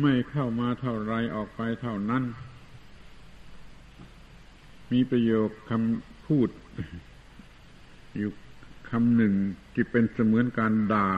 [0.02, 2.24] ไม่เข้ามาเท่าไรออกไปเท่านั้น
[4.92, 6.50] มีประโยคคำพูด
[8.18, 8.32] อยู่
[8.90, 9.34] คำหนึ่ง
[9.74, 11.12] ที่เป็นเสมือนการด่า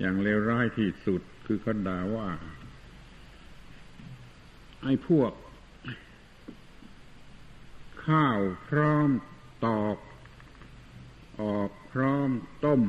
[0.00, 2.28] อย่างเลวร้ายที่สุดคือเขาด่าว่า
[4.82, 5.32] ไอ้พวก
[8.06, 9.08] ข้าวพร้อม
[9.66, 9.96] ตอก
[11.42, 12.30] ออกพร้อม
[12.64, 12.82] ต้ม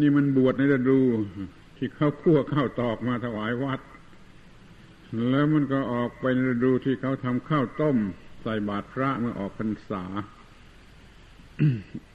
[0.00, 1.00] นี่มันบวชในฤดู
[1.76, 3.80] ที่เขาคั่วข้าวตอกมาถวายวัด
[5.30, 7.96] แล้วมันก็ออกไปในฤดูที่เขาทำข้าวต้ม
[8.42, 10.04] ใส่บาตรพระเมื่อออกพรรษา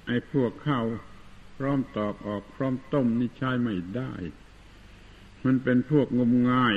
[0.07, 0.85] ไอ้พวกข้าว
[1.57, 4.11] พร้อมตอกออกพร้อมต้มนี่ใช้ไม่ได้
[5.45, 6.75] มันเป็นพวกงมง่าย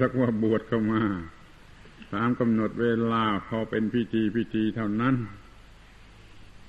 [0.00, 1.02] สักว่าบวชเข้ามา
[2.14, 5.14] ตามกำหนดเวลาพอเป็นพิธีพิธีเท่านั้น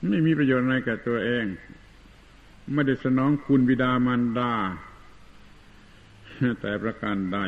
[0.10, 1.46] ไม่มีประโยชน์อะไรแก่ตัวเอง
[2.74, 4.54] ไม่ได้สนองคุณบิดามารดา
[6.62, 7.40] แต่ประการใด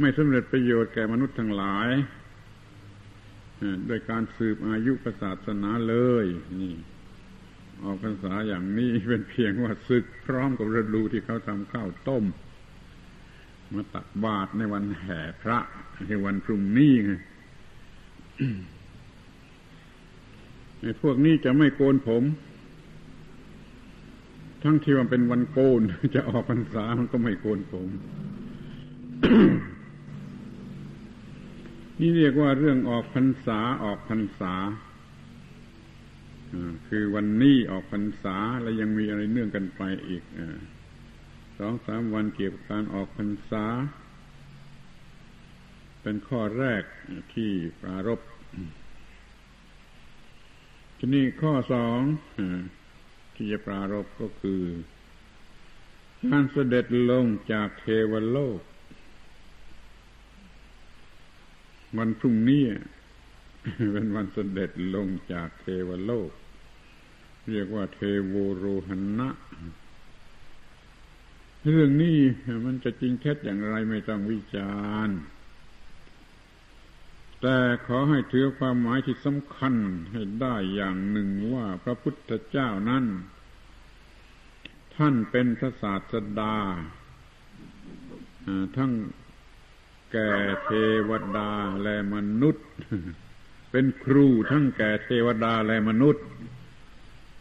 [0.00, 1.88] ไม่สำเร็จประโยชน์แก่มนุษย์ทั้งหลาย
[3.86, 6.26] โดยการสืบอายุศาสนาเลย
[6.60, 6.74] นี่
[7.82, 12.24] ออกพรรษาอย่างนี้เป็นเพียงว่าศึกพร้อมกับฤดูที่เขาทำข้าวต้ม
[13.72, 15.58] มาตักบาตรในวันแห่พระ
[16.08, 17.12] ในวันพรุ่งนี้ไง
[20.80, 22.22] ไอ้พวกนี้จะไม่โกนผม
[24.62, 25.80] ทั้งที่ว่าเป็นวันโกน
[26.14, 27.88] จะออกพรรษามันก็ไม่โกนผม
[32.00, 34.54] นี่เรียกว่าเรื่องออกพรรษาออกพรรษา
[36.88, 40.22] คือวันนี้ออกพรรษาแล้วยังมีอะไรเนื่องกันไปอีก
[41.58, 43.64] สองสามวันเกี่ยวกับการออกพรรษา
[46.02, 46.82] เป็นข้อแรก
[47.34, 47.50] ที่
[47.80, 48.20] ปรารบ
[50.98, 52.00] ทีนี้ข้อสอง
[53.34, 54.62] ที่จะปรารบก็คือ
[56.30, 58.60] การเสด็จลงจากเทวโลก
[61.98, 62.64] วันพรุ่งนี้
[63.92, 66.30] เป็นวันเสด็จลงจากเทวโลก
[67.50, 69.28] เรียกว่าเทโวโรหณะ
[71.68, 72.18] เรื่องนี้
[72.64, 74.72] มันจะจริงเท็จอย่างไรไม่ต้องวิจา
[75.06, 75.18] รณ์
[77.40, 79.74] แต่ขอให้ถือความหมายที่สำคัญ
[80.12, 83.04] ให้ได้อย่างหนึ่งว่าพระพุทธเจ้านั้น
[84.96, 86.56] ท่านเป็นพระศาสดา
[88.76, 88.92] ทั้ง
[90.12, 90.30] แก่
[90.64, 90.70] เท
[91.08, 91.50] วดา
[91.82, 92.66] และมนุษย์
[93.70, 96.24] เป็นครูทั้งแก่เทวดาและมนุษย์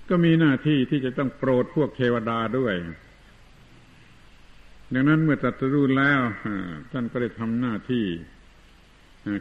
[0.09, 2.75] ก็มีหน้าที่ที่จะต้องโปรดพวกเทวดาด้วย
[4.93, 6.21] ดังนั้นเมื่อตรัสรู้แล้ว
[6.91, 8.05] ท่านก็ได้ทำหน้าที่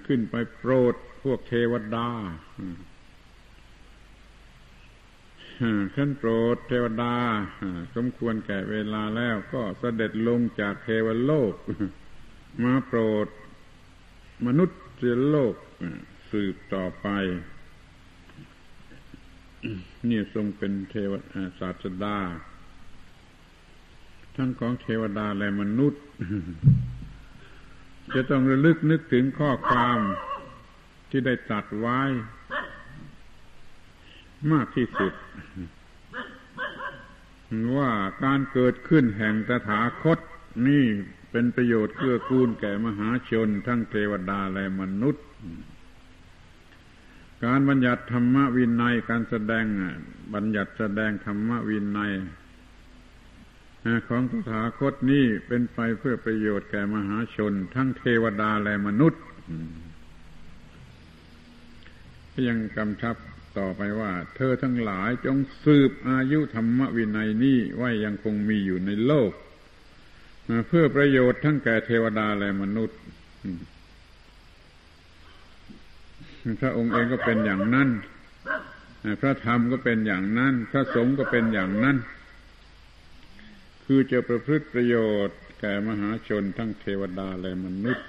[0.07, 2.09] ขึ้นไปโปรดพวกเทวดา
[5.95, 7.15] ขึ้นโปรดเทวดา
[7.95, 11.55] สมควรแก่เวลาแล้วก็เสด็จลงจากเทวโลก
[12.63, 13.27] มาโปรด
[14.47, 14.79] มนุษย์
[15.31, 15.55] โลก
[16.31, 17.09] สืบต่อไป
[20.09, 21.13] นี่ทรงเป็นเทว
[21.59, 22.19] ศาสดา
[24.37, 26.03] ทั้งของเทวดาและมนุษย์
[28.15, 29.99] จะต้องระลึกนึกถึงข้อความ
[31.11, 32.01] ที่ได้ตัดไว้
[34.53, 35.13] มากที่สุด
[37.77, 37.91] ว่า
[38.25, 40.19] การเกิดขึ้นแห่งตถาคต
[40.69, 40.85] นี่
[41.31, 45.25] เป็นประโยชน์เกื้อกูลแก่มหาชน ทั้งเทวดาและมนุษย์
[47.45, 49.65] การบัญญัติธรรมวินัยการแสดง
[50.35, 52.13] บัญญัติแสดงธรรมวินัย
[54.09, 59.23] ของตถาคตนี้เป็นไปเพื่อประโยชน์แก่มหาชน ทั้งเทวดาและมนุษย์
[62.49, 63.17] ยังกำชับ
[63.59, 69.33] ต่อไปว่า เธอทั้งหลายจงสืบอายุธรรมวินัยนี้ไว้ยังคงมีอยู่ในโลก
[70.69, 72.99] เพื่อประโยชน์ทั้งแก่เทวดาและมนุษย์
[76.61, 77.89] พระองค์เองก็เป็นอย่างนั้น
[79.21, 81.97] พระธรรมก็เป็นอย่างนั้น พระสงฆ์ก็เป็นอย่างนั้น
[83.85, 88.07] คือจะประพฤติประโยชน์แก่มหาชนทั้งเทวดาและมนุษย์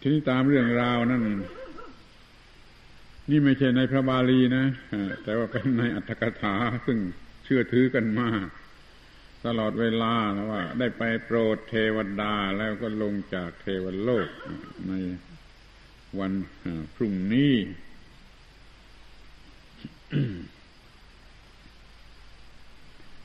[0.00, 1.22] ทีนี้ตามเรื่องราวนั่น
[3.30, 4.64] นี่ไม่ใช่ในพระบาลีนะ
[5.22, 6.54] แต่ว่าเป็นในอัตถกถา
[6.86, 6.98] ซึ่ง
[7.44, 8.46] เชื่อถือกันมาก
[9.46, 14.28] ตลอดเวลาแล้วว่า ได้ไปโปรดเทวดาแล้วก็ลงจากเทวโลก
[14.88, 14.92] ใน
[16.18, 16.32] วัน
[16.94, 17.54] พรุ่งนี้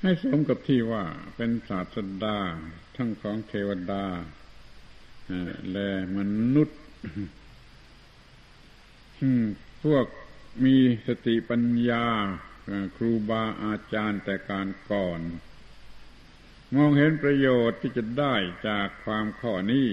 [0.01, 1.03] ให้สมกับที่ว่า
[1.36, 2.39] เป็นศาสดา
[2.95, 4.05] ทั้งของเทวดา
[5.71, 6.19] และม
[6.53, 6.79] นุษย์
[9.84, 10.05] พวก
[10.65, 10.75] มี
[11.08, 12.05] สติปัญญา
[12.95, 15.21] ครูบาอาจารย์แต่การก่อน
[16.75, 18.36] มองเห็นประโยชน์ที่จะได้
[18.67, 19.88] จากความข้อนี้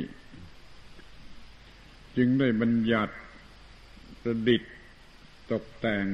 [2.17, 3.15] จึงได้บัญญัติ
[4.23, 4.73] ประดิษฐ์
[5.53, 6.07] ตกแต่ง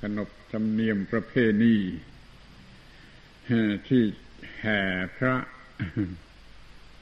[0.00, 1.76] ขนบธรรมเนียมประเพณี
[3.88, 4.02] ที่
[4.60, 4.80] แห่
[5.16, 5.34] พระ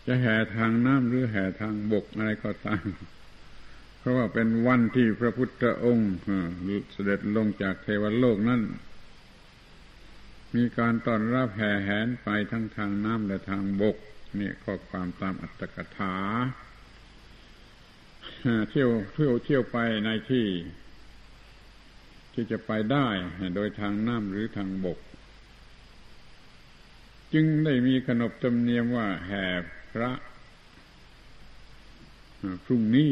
[0.06, 2.86] จะแห่ทางน้ำหรือแห่ทางบกอะไรก็ตาม
[3.98, 6.12] เพราะว่าเป็นวันที่พระพุทธองค์
[6.92, 8.62] เสด็จลงจากเทวโลกนั้น
[10.56, 13.96] มีการต้อนรับแห่แหนไปทั้งทางน้ำและทางบก
[14.38, 16.14] นี่ข้อความตามอัตถกถา
[18.70, 20.46] เที่ยวเที่ยวเที่ยวไปในที่
[22.32, 23.06] ที่จะไปได้
[23.54, 24.98] โดยทางน้ำหรือทางบก
[27.32, 29.44] จึงได้มีขนบธรรมเนียมว่าแห่
[29.92, 30.10] พระ
[32.64, 33.08] พรุ่งนี้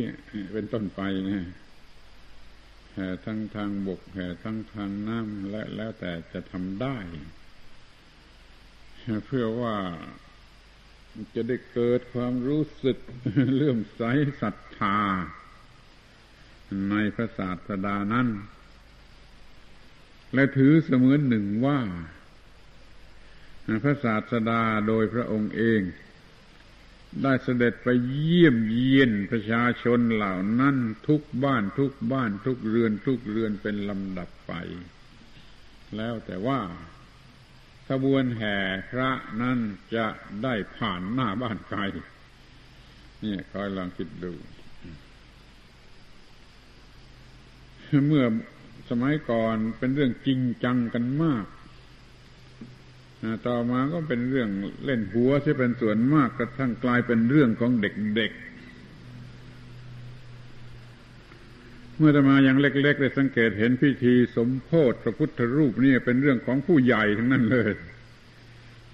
[0.53, 1.47] เป็นต้นไปนะ
[2.99, 6.97] แห่ทั้งทางบกแห่ทั้งทางน้ำและแล้วแต่จะทำได้
[9.27, 9.77] เพื่อว่า
[11.35, 12.99] จะได้เกิดความรู้สึก
[13.55, 14.03] เลื่อมใส
[14.41, 14.99] ศรัทธา
[16.91, 18.29] ในพระศาสดานั้น
[20.35, 21.81] และถือเสมือนหนึ่งว่า
[23.83, 25.81] พระศาสดาโดยพระองค์เอง
[27.23, 30.77] ได้เสด็จไปเยี่ยมเยียนประชาชนเหล่านั้น
[31.09, 34.53] ทุกบ้านทุกบ้านทุกเรือนทุกเรือนเป็นลำดับไป
[35.97, 36.61] แล้วแต่ว่า
[37.89, 38.57] ขบวนแห่
[38.91, 39.59] พระนั้น
[39.95, 40.07] จะ
[40.43, 41.81] ได้ผ่านหน้าบ้านใคร
[43.23, 44.33] นี่คอยลองคิดดู
[48.07, 48.25] เมื่อ
[48.91, 51.45] สมัยก่อนเป็นเรื่องจริงจังกันมาก
[53.47, 54.49] ต่อมาก็เป็นเรื่อง
[54.85, 58.47] เล่นหัวที่เป็นส่วนมากกระทั่งกลายเป็นเรื่องของเด็กๆ
[61.97, 67.71] เมื่อจะมาอย่างเล็กๆได้สังเกตเห็นพิธีสมโพธิพระพุทธรูปนี่เป็นเรื่องของผู้ใหญ่ทั้งนั้นเลย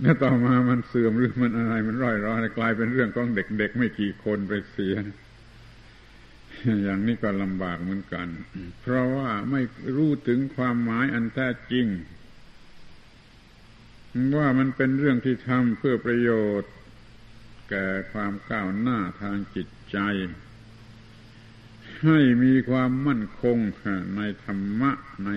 [0.01, 4.97] แล้วต่อมามันเสื่อมหรือมันอะไรมันร่อยรอนกลายเป็นเรื่องของเด็กๆ ไม่กี่คนไปเสีย
[6.85, 8.27] อย่างนี้ก็ลำบากเหมือนกัน
[8.81, 9.63] เพราะว่าไม่
[9.97, 11.87] รู้ถึงความหมายอันแท้จริง
[14.37, 16.73] ว่ามันเป็นเรื่องที่ทำเพื่อประโยชน์
[17.71, 19.99] แก่ความก้าวหน้าทางจิตใจ
[22.03, 23.59] ให้มีความมั่นคง
[24.17, 24.91] ในธรรมะ
[25.25, 25.31] ใน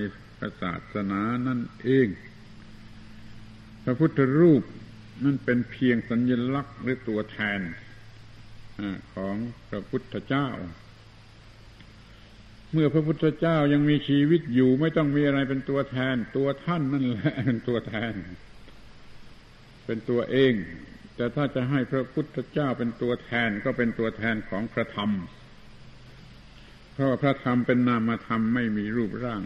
[0.62, 2.08] ศาสนานั่นเอง
[3.84, 4.64] พระพุทธรูป
[5.24, 7.60] นั่นเป็นเพียงสัญลักษณ์หรือตัวแทน
[9.14, 9.36] ของ
[9.70, 10.48] พระพุทธเจ้า
[12.74, 18.14] เมื่อพระพุทธเจ้ายังมีชีวิตอยู่ไม่ต้องมีอะไรเป็นตัวแทน ตัวท่านนั่นแหละเป็นตัวแทน
[19.86, 20.54] เป็นตัวเอง
[21.16, 25.12] แต่ถ้าจะให้พระพุทธเจ้าเป็นตัวแทนก็เป็นตัวแทนของพระธรรม
[26.94, 29.42] เพราะว่าพระธรรมเป็นนามธรรมไม่มีรูปร่าง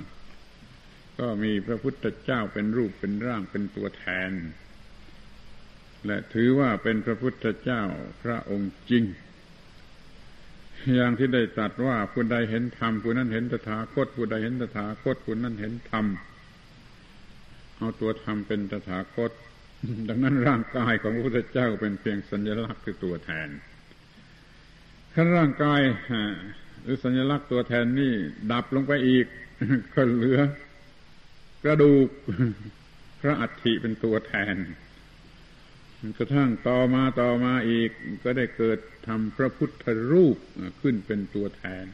[1.20, 4.32] ก็มีพระพุทธเจ้าเป็นรูปเป็นร่างเป็นตัวแทน
[6.06, 7.82] และถือว่าเป็นพระพุทธเจ้า
[8.24, 9.04] พระองค์จริง
[10.96, 16.06] อย่างที่ได้ตรัสว่าผู้ใดเห็นธรรมผู้นั้นเห็นตถาคตผู้ใดเห็นตถาคตผู้นั้นเห็นธรรม
[17.78, 19.32] เอาตัวธรรมเป็นตถาคต
[20.10, 23.50] ดังนั้นร่างกายของพระพุทธเจ้าเป็นเพียงสัญลักษณ์คือตัวแทน
[25.14, 25.82] ขั้นร่างกาย
[26.84, 28.14] หรือสัญลักษณ์ตัวแทนนี่
[28.52, 29.26] ดับลงไปอีก
[29.94, 30.40] ก็เหลือ
[31.64, 32.08] กระดูก
[33.22, 34.56] พระอัฐิเป็นตัวแทน
[36.18, 37.90] กระทั่งต่อมาต่อมาอีก
[38.24, 40.38] ก็ได้เกิดทำพระพุทธรูป
[40.82, 41.86] ขึ้นเป็นตัวแทน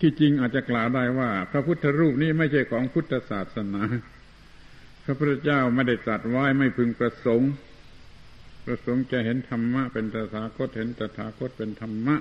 [0.00, 3.82] ที่จริงอาจจะกล่าวได้ว่า พระพุทธรูปนี้ไม่ใช่ของพุทธศาสนา
[5.10, 7.50] ระพุทธเจ้าไม่ได้ตรัสไว้ไม่พึงประสงค์
[8.66, 12.16] ประสงค์จะเห็นธรรมะ เป็นตถาคตเห็นตถาคตเป็นธรรมะ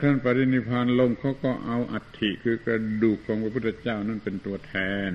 [0.00, 4.74] ขั้นปรินิพานลงเขาก็เอาอัฐิคือกระดูกของพระพุทธเจ้านั่นเป็นตัวแท
[5.10, 5.12] น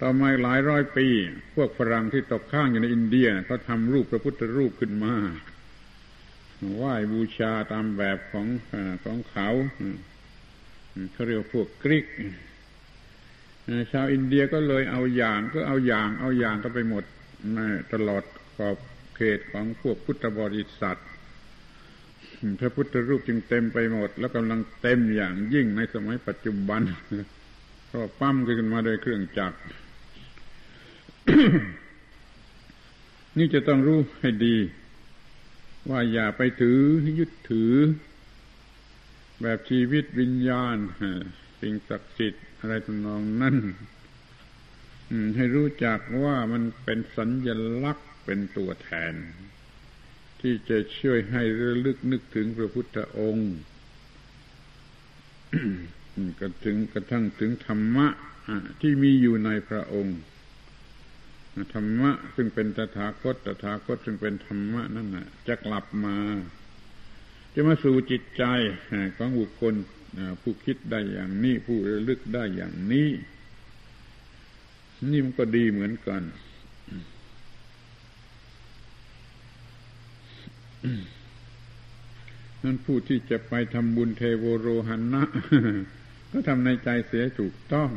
[0.00, 1.06] ต่อมาหลายร้อยปี
[1.54, 5.14] พวกฝรั่งที่ตกข้างอยู่ในอินเดียเขาทำรูปพระพุทธรูปขึ้นมา
[6.76, 8.46] ไหว้บูชาตามแบบของ
[9.04, 9.48] ของเขา
[11.12, 12.06] เขาเรียกพวกกรีก
[13.92, 17.04] ชาวอินเดียก็เลยเอาอย่างก็เอาอย่าง เอาอย่างก็ไปหมด
[17.92, 18.22] ตลอด
[18.56, 18.76] ขอบ
[19.16, 21.00] เขตของพวกพุทธบริษัท
[22.60, 26.82] พระพุทธรูปจึงเต็มไปหมด แล้วกำลังเต็มอย่างยิ่งในสมัยปัจจุบัน
[27.86, 29.58] เพราะปั้มขึ้นมาโดยเครื่องจักร
[33.38, 34.56] นี่จะต้องรู้ให้ดี
[35.90, 36.80] ว่าอย่าไปถือ
[37.18, 37.74] ยึดถือ
[39.42, 40.76] แบบชีวิตวิญญาณ
[41.60, 43.56] สิ่งศักดิ์สิทธิ์ อะไรทำนองนั้น
[45.36, 47.48] ให้รู้จักว่ามันเป็นสัญญ
[47.84, 49.14] ลักษณ์เป็นตัวแทน
[50.40, 53.52] ที่จะช่วยให้ระลึกนึกถึงพระพุทธองค์
[56.40, 58.08] ก็ถึงกระทั่งถึงธรรมะ
[58.80, 60.18] ที่มีอยู่ในพระองค์
[61.74, 66.16] ธรรมะซึ่งเป็นตถาคตตถาคตซึ่งเป็นธรรมะนั่นนะจะกลับมา
[67.54, 68.44] จะมาสู่จิตใจ
[69.16, 69.74] ของบุคคล
[70.42, 73.08] ผู้คิดได้อย่างนี้ ผู้ระลึกได้อย่างนี้
[75.10, 76.22] นี่มันก็ดีเหมือนกัน
[82.62, 85.24] นั่นผู้ที่จะไปทำบุญเทโวโรหันนะ
[86.30, 87.90] ก็ทำในใจเสียถูกต้อง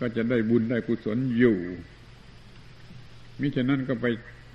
[0.00, 1.58] ก็จะได้บุญได้กุศลอยู่
[3.40, 4.06] มิฉะนั้นก็ไป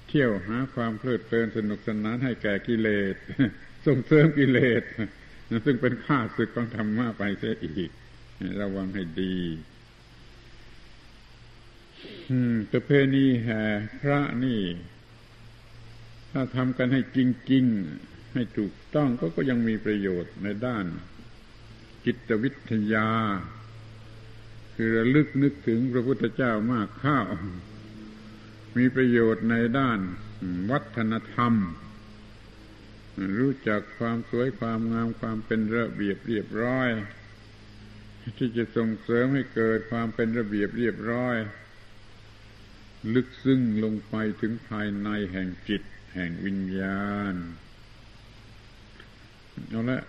[0.07, 3.15] เที่ยวหาความเพลิดเพลินสนุกสนานให้แก่กิเลส
[3.85, 4.83] ส่งเสริมกิเลส
[5.65, 7.91] ซึ่งเป็นข้าศึกของธรรมะไปเสียอีก
[8.61, 9.37] ระวังให้ดี
[12.71, 13.63] ประเพณีแห่
[13.99, 14.61] พระนี่
[16.31, 17.19] ถ้าทำกันให้จ
[17.51, 17.65] ริง
[17.99, 20.85] ๆ ให้ถูกต้องก็ก็ยังมีประโยชน์ในด้าน
[22.05, 23.09] จิตวิทยา
[24.75, 27.27] คือระลึกนึกถึงพระพุทธเจ้ามากข้าว
[28.77, 29.99] มีประโยชน์ในด้าน
[30.71, 31.53] วัฒนธรรม
[33.39, 36.89] รู้จักความสวยความงามความเป็นระเบียบเรียบร้อย
[38.37, 41.35] ที่จะส่งเสริมให้เกิดความเป็นระเบียบเรียบร้อย
[43.13, 45.81] ลึกซึ้งลงไปถึงภายในแห่งจิต
[46.13, 47.35] แห่งวิญญาณ
[49.69, 50.01] เอาละ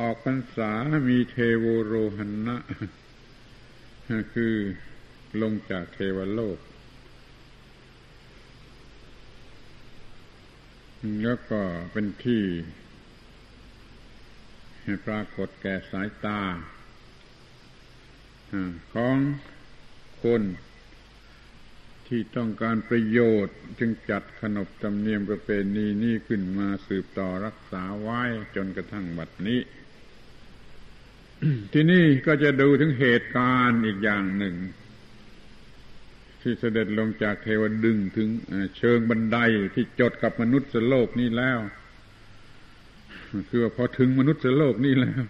[0.00, 0.72] ออกพรรษา
[1.08, 2.56] มีเทโวโรหณนะ
[4.34, 4.54] คือ
[5.42, 6.58] ลงจากเทวโลก
[11.22, 11.60] แล้วก็
[11.92, 12.44] เป็นที่
[14.82, 16.40] ให้ปรากฏแก่สายตา
[18.94, 19.16] ของ
[20.24, 20.42] คน
[22.06, 28.22] ที่ต้องการประโยชน์จึงจัดขนบธรรมเนียมประเพณีนี้ขึ้นมาสืบต่อรักษาไว้
[28.56, 29.60] จนกระทั่งบัดนี้
[31.72, 34.56] ที่นี่ก็จะดูถึงเหตุการณ์อีกอย่างหนึ่ง
[36.42, 38.28] ที่เสด็จลงจากเทวดึงถึง
[38.78, 39.38] เชิงบันได
[39.74, 41.58] ที่จดกับมนุษย์โลกนี้แล้ว
[43.50, 45.22] คือพอถึงมนุษย์โลกนี้แล้ว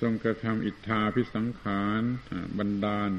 [0.00, 2.02] ทรงกระทำอิทธาพิสังขาร
[2.58, 3.10] บันดาล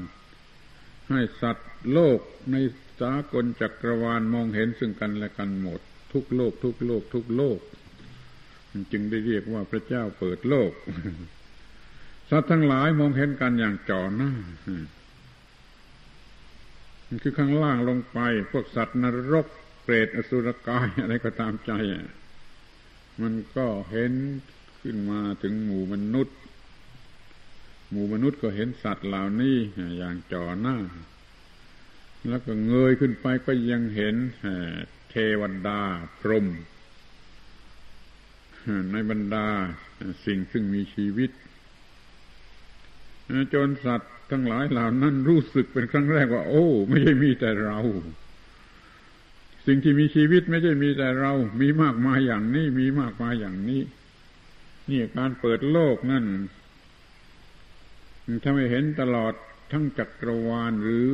[1.10, 2.18] ให้สัตว์โลก
[2.52, 2.56] ใน
[3.00, 5.80] สากลจักรวาลมองเห็นซึ่งกันและกันหมด
[6.12, 7.58] ทุกโลก ทุกโลก ทุกโลก
[8.92, 10.72] จึงได้เรียกว่าพระเจ้าเปิดโลก
[12.30, 14.32] สัตว์ทั้งหลายมองเห็นกันอย่างจ่อหน้า
[17.22, 18.18] คือข้างล่างลงไป
[18.52, 19.46] พวกสัตว์นรก
[19.82, 21.72] เปรตอสุรกายอะไรก็ตามใจ
[23.22, 24.12] มันก็เห็น
[24.82, 26.36] ขึ้นมาถึงหมู่มนุษย์
[27.90, 29.56] หมู่มนุษย์ก็เห็นสัตว์เหล่านี้
[29.98, 30.76] อย่างจ่อหน้า
[32.28, 34.14] แล้วก็เงยขึ้นไปก็ยังเห็น
[35.10, 35.80] เทวดา
[36.20, 36.46] พรหม
[38.92, 39.46] ในบรรดา
[40.24, 41.30] สิ่งซึ่งมีชีวิต
[43.54, 47.78] จนสัตว์ ทั้งหลายเหล่านั้นรู้สึกเป็นครั้งแรกว่า โอ้ ไม่ใช่มีแต่เรา
[49.66, 53.82] สิ่งที่มีชีวิตไม่ใช่มีแต่เรา มีมากมายอย่างนี้ มีมากมายอย่างนี้
[54.88, 56.24] นี่การเปิดโลกนั่น
[58.42, 59.34] ถ้าไม่เห็นตลอด
[59.72, 61.10] ทั้งจักรวาลหรือ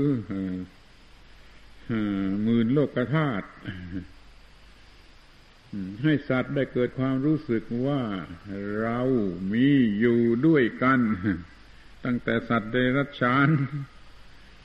[2.42, 3.48] หมื่นโลกธาตุ
[6.02, 8.00] ให้สัตว์ได้เกิดความรู้สึกว่า
[8.80, 9.00] เรา
[9.52, 11.00] มีอยู่ด้วยกัน
[12.04, 13.48] ตั้งแต่สัตว์เดรัจฉาน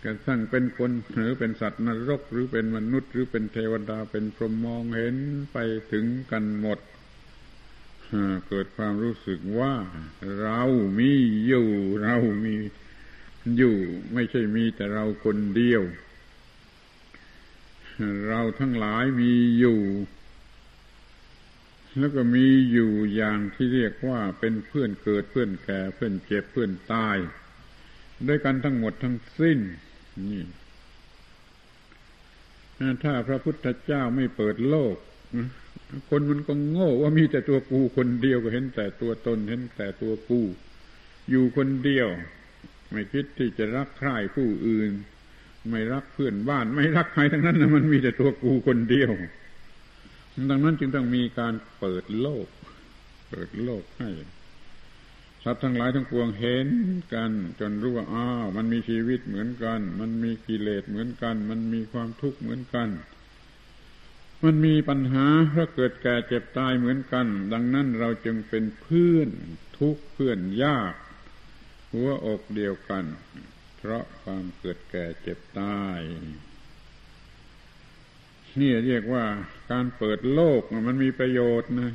[0.03, 5.15] กระทั่งเป็นคนหรือเป็นสัตว์นรกหรือเป็นมนุษย์ หรือเป็นเทวดาเป็นพรหมมองเห็น
[5.51, 5.57] ไป
[5.91, 6.79] ถึงกันหมด
[8.47, 9.73] เกิดความรู้สึกว่า
[10.41, 10.61] เรา
[10.99, 11.11] มี
[11.47, 11.69] อยู่
[12.03, 12.15] เรา
[12.45, 12.55] มี
[13.57, 13.77] อยู่
[14.13, 15.83] ไม่ใช่มีแต่เราคนเดียว
[18.27, 19.79] เราทั้งหลายมีอยู่
[22.00, 27.18] แล้วก็มีอยู่อย่างที่เรียกว่าเป็นเพื่อนเกิดเพื่อนแก่เพื่อนเจ็บเพื่อนตาย
[28.28, 29.60] ด้วยกันทั้งหมดทั้งสิ้น
[30.30, 30.43] นี่
[33.04, 34.95] ถ้าพระพุทธเจ้าไม่เปิดโลก
[36.10, 40.41] คนมันก็โง่ว่ามีแต่ตัวกูคนเดียวก็เห็นแต่ตัวตนเห็นแต่ตัวกู
[41.30, 42.08] อยู่คนเดียว
[42.91, 44.91] ไม่คิดที่จะรักใคร่ผู้อื่น
[45.70, 49.12] ไม่รักเพื่อนบ้าน ไม่รักใครทั้งนั้นนะมันมีแต่ตัวกูคนเดียว
[50.49, 52.47] ดังนั้นจึงต้องมีการเปิดโลก
[53.29, 54.09] เปิดโลกให้
[55.43, 56.67] สัตว์ทั้งหลายทั้งปวงเห็น
[57.13, 62.89] กัน จนรู้ว่าอ้าวมันมีชีวิตเหมือนกัน มันมีกิเลสเหมือนกัน มันมีความทุกข์เหมือนกัน
[64.43, 69.29] มันมีปัญหาเพราะเกิดแก่เจ็บตายเหมือนกัน ดังนั้นเราจึงเป็นเพื่อน
[69.77, 70.93] ทุกเพื่อนยาก
[71.91, 73.05] หัวอกเดียวกัน
[73.77, 75.99] เพราะความเกิดแก่เจ็บตาย
[78.59, 79.25] นี่เรียกว่า
[79.72, 81.91] การเปิดโลกมันมีประโยชน์นะ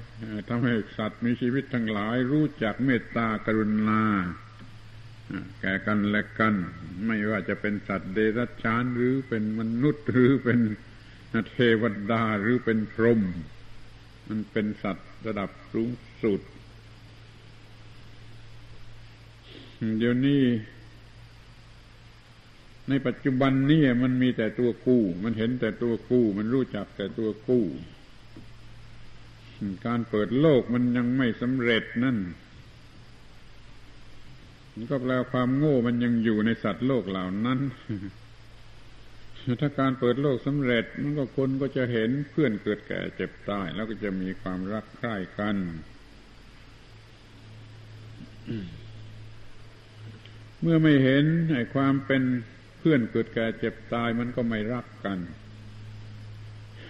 [0.48, 4.02] ทำให้สัตว์มีชีวิตทั้งหลาย รู้จักเมตตากรุณา
[5.60, 6.54] แก่กันและกัน
[7.06, 10.60] ไม่ว่าจะเป็นสัตว์เดรัจฉานหรือเป็นมนุษย์หรือเป็น
[11.52, 13.22] เทวดาหรือเป็นพรหม
[14.28, 15.90] มันเป็นสัตว์ระดับสูง
[16.22, 16.40] สุด
[19.98, 20.42] เดี๋ยวนี้
[22.88, 27.64] ในปัจจุบันนี่มันมีแต่ตัวกู้ มันเห็นแต่ตัวกู้ มันรู้จักแต่ตัวกู้
[29.86, 32.18] การเปิดโลกมันยังไม่สำเร็จนั่น
[34.74, 37.60] มันก็แปลความโง่มันยังอยู่ในสัตว์โลกเหล่านั้น
[39.60, 45.56] ถ้าการเปิดโลกสำเร็จ มันก็คนก็จะเห็นเพื่อนเกิดแก่เจ็บตาย แล้วก็จะมีความรักใคร่กัน
[50.60, 51.24] เมื่อไม่เห็น
[51.54, 52.22] ไอ้ความเป็น
[52.84, 55.18] เพื่อนเกิดแก่เจ็บตายมันก็ไม่รักกัน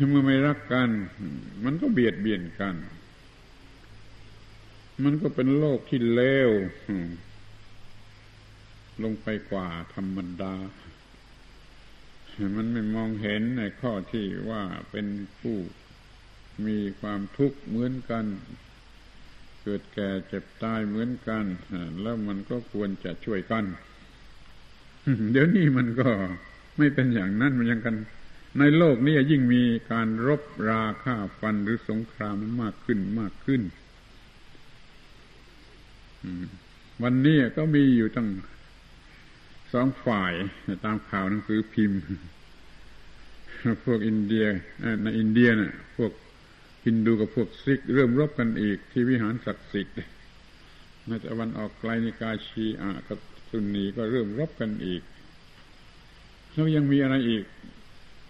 [0.08, 0.90] เมื่อไม่รักกัน
[1.64, 2.76] มันก็เบียดเบียนกัน
[5.04, 6.50] มันก็เป็นโลกที่เลว
[9.02, 10.54] ลงไปกว่าธรรมดา
[12.56, 15.06] มันไม่มองเห็นในข้อที่ว่าเป็น
[15.40, 15.56] ผู้
[16.66, 18.24] มีความทุกข์เหมือนกัน
[19.62, 21.44] เกิดแก่เจ็บตายเหมือนกัน
[22.02, 23.64] แล้วมันก็ควรจะช่วยกัน
[25.32, 26.08] เดี๋ยวนี้มันก็
[26.78, 27.96] ไม่เป็นอย่างนั้นมันยังกัน
[28.58, 33.62] ในโลกนี้ยิ่งมีการรบราฆ่าฟันหรือสงครามมากขึ้นมากขึ้น
[37.02, 38.28] วันนี้ก็มีอยู่ตั้ง
[39.72, 40.32] สองฝ่าย
[40.84, 42.00] ตามข่าวหนังสือพิมพ์
[43.84, 44.46] พวกอินเดีย
[45.02, 46.12] ในอินเดียนะ่ะ พวก
[46.86, 49.96] ฮินดูกับพวกซิก เริ่มรบกันอีกที่วิหารศักดิ์สิทธิ์
[51.08, 53.18] ในตะวันออกไกลนิกาชีอะกับ
[53.52, 55.02] ซุนนีก็เริ่มรบกันอีก
[56.52, 57.44] แล้วยังมีอะไรอีก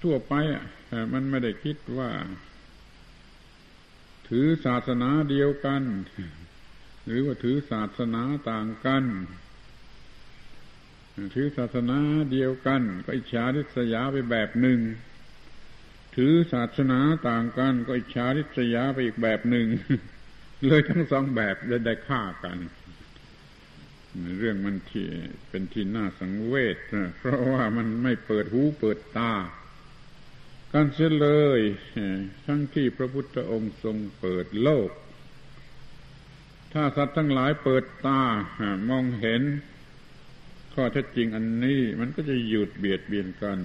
[0.03, 0.65] ทั่วไปอะ
[1.13, 2.11] มันไม่ได้คิดว่า
[4.29, 5.83] ถือศาสนาเดียวกัน
[7.07, 9.05] หรือว่าถือศาสนาต่างกัน
[11.35, 11.99] ถือศาสนา
[12.33, 14.81] เดียวกัน ก็อิจฉาริษยาไปแบบหนึ่ง
[16.17, 19.67] ถือศาสนาต่างกัน ก็อิจฉาริษยาไปอีกแบบหนึ่ง
[20.67, 21.57] เลยทั้งสองแบบ
[21.87, 22.59] ได้ฆ่ากัน
[24.39, 25.07] เรื่องมันที่
[25.49, 26.77] เป็นที่น่าสังเวช
[27.19, 29.33] เพราะว่ามันไม่เปิดหูเปิดตา
[30.73, 31.61] การเสียเลย
[32.47, 34.91] ทั้งที่พระพุทธองค์ทรงเปิดโลก
[36.73, 38.21] ถ้าสัตว์ทั้งหลายเปิดตา
[38.91, 39.43] มองเห็น
[40.75, 43.59] ข้อเท็จจริงอันนี้มันก็จะหยุดเบียดเบียนกัน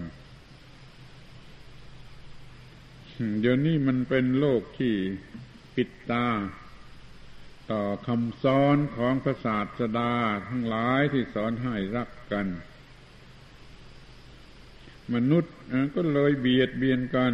[3.41, 4.93] เดี๋ยวนี้มันเป็นโลกที่
[5.75, 6.25] ปิดตา
[7.71, 10.13] ต่อคำสอนของพระศาสดา
[10.49, 12.47] ทั้งหลายที่สอนให้รักกัน
[15.13, 15.53] มนุษย์
[15.95, 17.33] ก็เลยเบียดเบียนกัน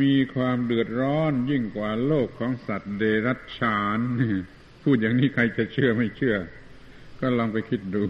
[0.00, 3.98] มีความเดือดร้อนยิ่งกว่าโลกของสัตว์เดรัจฉาน
[4.82, 6.36] พูดอย่างนี้ใครจะเชื่อไม่เชื่อ
[7.20, 8.02] ก็ลองไปคิดดู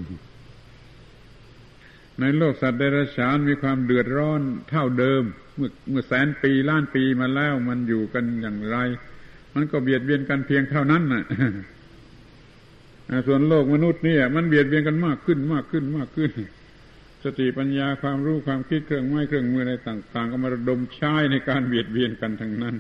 [2.20, 4.40] ในโลกสัตว์เดรัจฉานมีความเดือดร้อน
[4.70, 5.24] เท่าเดิม
[5.56, 8.76] เมื่อเมื่อแสนปีล้านปีมาแล้วมันอยู่กันอย่างไร
[9.54, 11.24] มันก็เบียดเบียนกันเพียงเท่านั้นน่ะ
[13.26, 16.30] ส่วนโลกมนุษย์นี่มันเบียดเบียนกันมากขึ้นมากขึ้นมากขึ้น
[17.24, 22.76] สติปัญญาความรู้ความคิดเครื่องไม้เครื่องมืออะไรต่างๆ ก็มาระดมใช้ในการเบียดเบียนกันทั้งนั้น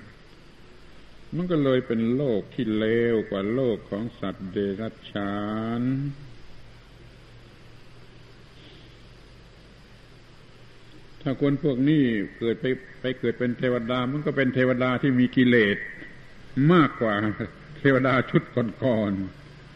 [1.34, 5.34] มันก็เลยเป็นโลกที่เลวกว่าโลกของสัตว์เดรัจฉา
[5.80, 5.82] น
[11.26, 12.02] ถ้าคนพวกนี้
[12.38, 12.66] เกิดไป
[13.00, 15.76] ไปเกิดเป็นเทวดา มันก็เป็นเทวดาที่มีกิเลส
[16.72, 17.14] มากกว่า
[17.80, 19.12] เทวดาชุดก่อน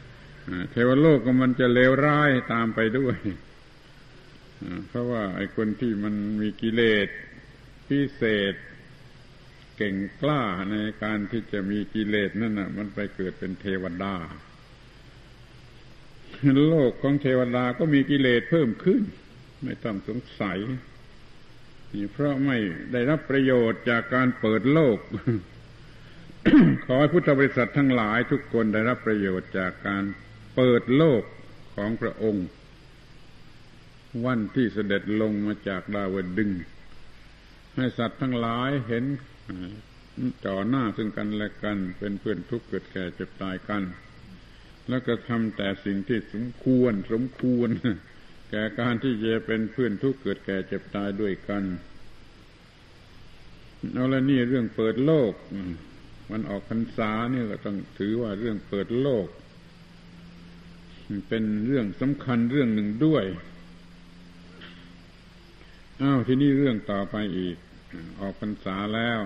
[0.04, 3.16] ๆเทวโลกก็มันจะเลวร้ายตามไปด้วย
[4.88, 7.08] เพราะว่าไอ้คนที่มันมีกิเลส
[7.88, 8.22] พิเศ
[8.52, 8.54] ษ
[9.76, 14.14] เก่งกล้าในการที่จะมีกิเลสนั่นน่ะ มันไปเกิดเป็นเทวดา
[16.68, 19.02] โลกของเทวดาก็มีกิเลสเพิ่มขึ้น
[19.64, 20.58] ไม่ต้องสงสัย
[22.12, 22.58] เพราะไม่
[22.92, 24.98] ได้รับประโยชน์จากการเปิดโลก
[26.84, 30.04] ขอให้พุทธบริษัททั้งหลายทุกคนได้รับประโยชน์จากการ
[30.56, 31.22] เปิดโลก
[31.76, 32.46] ของพระองค์
[34.24, 36.50] วันที่เสด็จลงมาจากดาวดึง
[37.76, 39.04] ให้สัตว์ทั้งหลายเห็น
[40.44, 43.82] จ่อหน้าซึ่งกันและกัน เป็นเพื่อนทุกข์เกิดแก่เจ็บตายกัน
[44.88, 47.68] แล้วก็ทำแต่สิ่งที่สมควรสมควร
[48.50, 51.64] แก่การที่จะเป็นเพื่อนทุกข์เกิดแก่เจ็บตายด้วยกัน
[53.92, 55.32] เอาละนี่เรื่องเปิดโลก
[56.30, 59.26] มันออกพรรษาเนี่ยก็ต้องถือว่าเรื่องเปิดโลก
[61.28, 63.24] เป็นเรื่องสำคัญเรื่องหนึ่งด้วย
[66.02, 67.56] อ้าวที่นี่เรื่องต่อไปอีก
[68.20, 69.20] ออกพรรษาแล้ว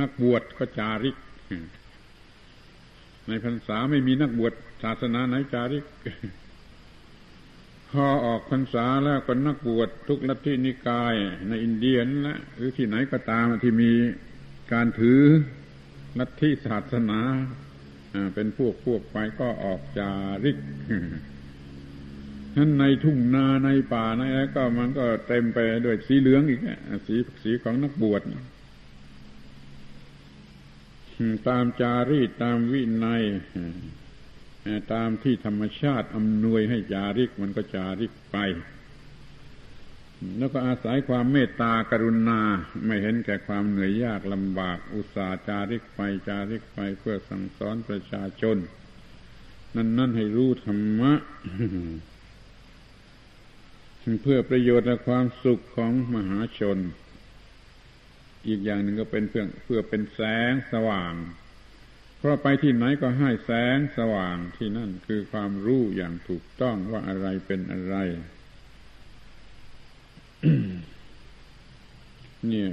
[0.00, 1.16] นักบวชก็จาริก
[3.28, 4.52] ในพรรษาไม่มีนักบวช
[4.82, 5.84] ศาสนาไหนจาริก
[7.90, 11.14] พอออกพรรษาแล้วก็นักบวชทุกลัทธินิกาย
[11.48, 13.92] ในอินเดียนละหรือที่ไหนก็ตามที่มี
[14.72, 15.20] การถือ
[16.18, 17.20] ลัทธิศาสนา
[18.34, 20.10] เป็นพวกพวกไปก็ออกจา
[20.44, 20.56] ริก
[22.56, 26.60] นั้นในทุ่งนาในป่าในอะไรก็มันก็เต็มไปด้วยสีเหลืองอีก
[27.06, 28.20] สีสีของนักบวช
[31.48, 33.24] ตามจารีตตามวินัย
[34.92, 38.36] ตามที่ธรรมชาติอำนวยให้จาริกมันก็จาริกไป
[40.38, 42.40] แล้วก็อาศัยความเมตตากรุณา
[42.86, 48.56] ไม่เห็นแก่ความเหนื่อยยากลำบาก อุตสาจาริกไปจาริกไปเพื่อสั่งสอนประชาชน
[49.74, 51.12] นั่นนั่นให้รู้ธรรมะ
[54.22, 56.78] เพื่อประโยชน์และความสุขของมหาชน
[58.48, 60.20] อีกอย่างหนึ่งก็เป็นเพื่อเพื่อเป็นแส
[60.50, 61.14] งสว่าง
[62.18, 67.96] เพราะไปที่ไหนก็ให้แสงสว่างที่นั่นคือความรู้อย่างถูกต้องว่าอะไรเป็นอะไร
[72.48, 72.70] เนี่ย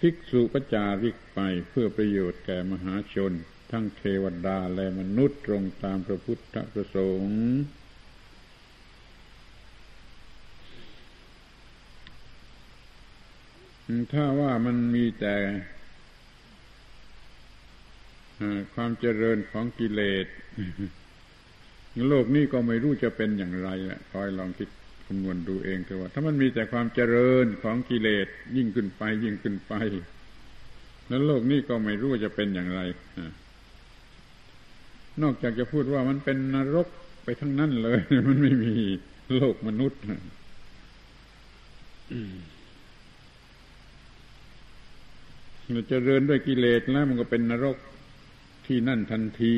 [0.00, 3.32] ภิกษุปจาริกไปเพื่อประโยชน์แก่มหาชน
[3.70, 7.36] ทั้งเทวดาและมนุษย์ตรงตามพระพุทธประสงค์
[14.12, 15.34] ถ้าว่ามันมีแต่
[18.74, 20.26] ความเจริญของกิเลส
[22.08, 24.68] โลกนี้ก็ไม่รู้จะเป็นอย่างไรแหละคอยลองคิด
[25.06, 28.26] คำนวณดูเองเถอะว่า ถ้ามันมีแต่ความเจริญของกิเลส
[28.56, 29.74] ยิ่งขึ้นไป ยิ่งขึ้นไป
[31.08, 32.80] แล้วโลกนี้ก็ไม่รู้จะเป็นอย่างไร
[35.22, 36.88] นอกจากจะพูดว่ามันเป็นนรก
[37.24, 38.74] ไปทั้งนั้นเลย มันไม่มี
[39.34, 40.00] โลกมนุษย์
[45.74, 47.76] มันจะเริญด้วยกิเลสแล้วมันก็เป็นนรก
[48.66, 49.56] ที่นั่นทันที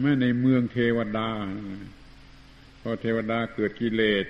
[0.00, 1.30] แม้ในเมืองเทวดา
[2.80, 4.26] พอเทวดาเกิดกิเลส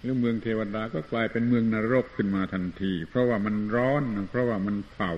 [0.00, 5.10] หรือเมืองเทวดาก็กลายเป็นเมืองนรกขึ้นมาทันที เพราะว่ามันร้อน เพราะว่ามันเผา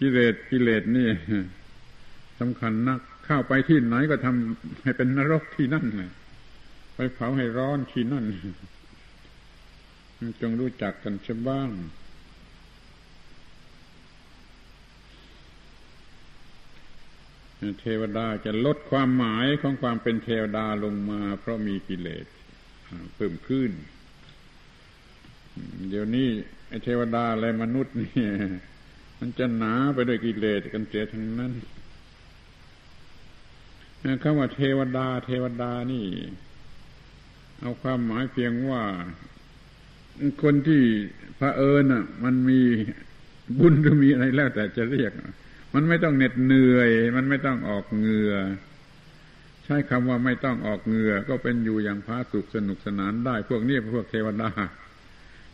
[0.00, 1.08] กิเลสกิเลสนี่
[2.40, 6.10] สำคัญนักเข้าไปที่ไหนก็ทำให้เป็นนรกที่นั่นเลย
[6.94, 8.24] ไปเผาให้ร้อนที่นั่น
[10.40, 11.70] จงรู้จักกันเช่บ้าง
[17.80, 22.26] เทวดาจะลดความหมายของความเป็นเทวดาลงมา เพราะมีกิเลส
[23.14, 23.70] เพิ่มขึ้น
[25.88, 26.28] เดี๋ยวนี้
[26.68, 28.10] ไอ้เทวดาและมนุษย์นี่
[29.20, 31.52] มันจะหนาไปด้วยกิเลสกันเสียทั้งนั้น
[34.22, 36.06] คำว่าเทวดา เทวดานี่
[37.60, 38.82] เอาความหมายเพียงว่า
[40.42, 40.82] คนที่
[41.38, 41.84] พระเอิญ
[42.24, 42.60] มันมี
[43.58, 45.12] บุญหรือมีอะไรแล้วแต่จะเรียก
[45.74, 48.34] มันไม่ต้องเหน็ดเหนื่อย มันไม่ต้องออกเหงื่อ
[49.64, 54.50] ใช้คำว่าไม่ต้องออกเหงื่อก็เป็นอยู่อย่างพาสุขสนุกสนานได้ พวกนี้พวกเทวดา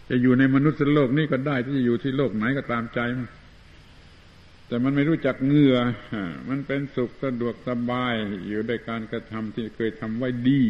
[0.09, 3.29] จะอยู่ในมนุษย์โลกนี้ก็ได้ที่จะอยู่ที่โลกไหนก็ตามใจมัน
[4.67, 5.77] แต่มันไม่รู้จักเหงื่อ
[6.49, 8.15] มันเป็นสุขสะดวกสบาย
[8.49, 10.63] อยู่ในการกระทำที่เคยทำไว้ดี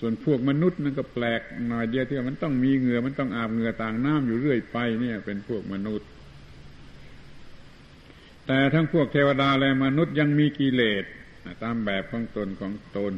[0.00, 6.08] ส่วนพวกมนุษย์นั่นก็แปลกหน่อยเดียวที่มันต้องมีเหงื่อ มันต้องอาบเหงื่อต่างน้ำอยู่เรื่อยไปเนี่ย เป็นพวกมนุษย์
[8.46, 11.04] แต่ทั้งพวกเทวดาและมนุษย์ยังมีกิเลส
[11.62, 13.14] ตามแบบของตนของตน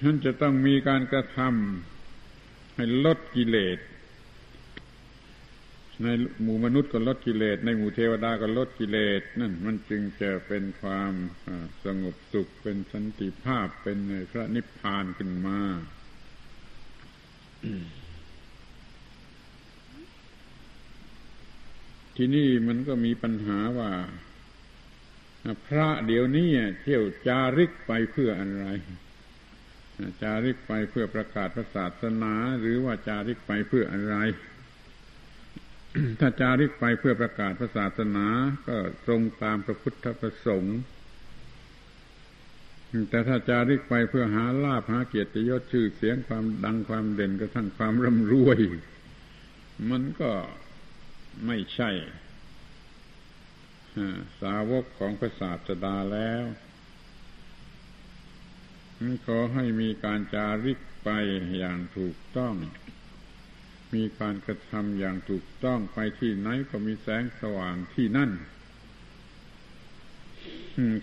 [0.00, 3.78] ฉันจะต้องมีการกระทำให้ลดกิเลส
[6.02, 6.08] ใน
[6.42, 11.12] หมู่มนุษย์ก็ลดกิเลส ในหมู่เทวดาก็ลดกิเลส นั่นมันจึงจะเป็นความ
[11.84, 13.98] สงบสุขเป็นสันติภาพเป็น
[14.30, 15.60] พระนิพพานขึ้นมา
[22.20, 23.90] ที่นี่มันก็มีปัญหาว่า
[25.66, 26.48] พระเดี๋ยวนี้
[26.82, 28.64] เที่ยวจาริกไปเพื่ออะไร
[30.22, 34.16] จาริกไปเพื่อประกาศพระศาสนาหรือว่าจาริกไปเพื่ออะไร
[36.20, 38.26] ถ้าจาริกไปเพื่อประกาศพระศาสนา
[38.68, 40.78] ก็ตรงตามพระพุทธประสงค์
[43.10, 48.58] แต่ถ้าจาริกไปเพื่อหาลาภหาเกียรติยศชื่อเสียงความดังความเด่นกระทั่งความร่ำรวย
[49.90, 50.30] มันก็
[51.46, 51.90] ไม่ใช่
[54.40, 56.44] สาวกของพระศาสดาแล้ว
[59.26, 61.08] ขอให้มีการจาริกไป
[61.58, 62.54] อย่างถูกต้อง
[63.94, 68.30] มีการกระทำอย่างถูกต้องไปที่ไหนก็มีแสงสว่างที่นั่น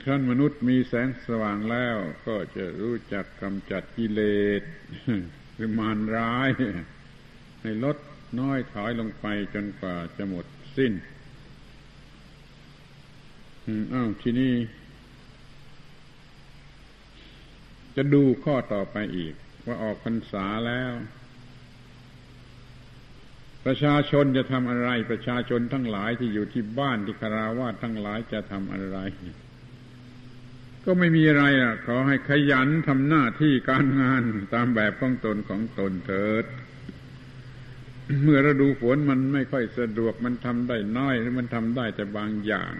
[0.04, 4.22] ครั้นมนุษย์มีแสงสว่างแล้วก็จะรู้จักกำจัดกิเล
[4.60, 4.62] ส
[5.56, 6.50] หรือมารร้าย
[7.62, 7.98] ให้ลด
[8.40, 10.46] น้อยถอยลงไปจนกว่าจะหมด
[10.78, 10.94] สิ้น
[13.94, 14.54] อ้าวทีนี้
[17.96, 19.34] จะดูข้อต่อไปอีก
[19.66, 20.94] ว่าออกพรรษาแล้ว
[23.66, 28.98] ประชาชนจะทำอะไร ประชาชนทั้งหลายที่อยู่ที่บ้านที่คาราวาทั้งหลายจะทำอะไร
[30.86, 34.24] ก็ไม่มีอะไรอะ ขอให้ขยันทำหน้าที่การงาน
[34.54, 36.46] ตามแบบของตนของตนเถิด
[38.24, 42.76] เมื่อฤดูฝนมันไม่ค่อยสะดวกมันทำได้น้อยหรือมันทำได้แต่บางอย่าง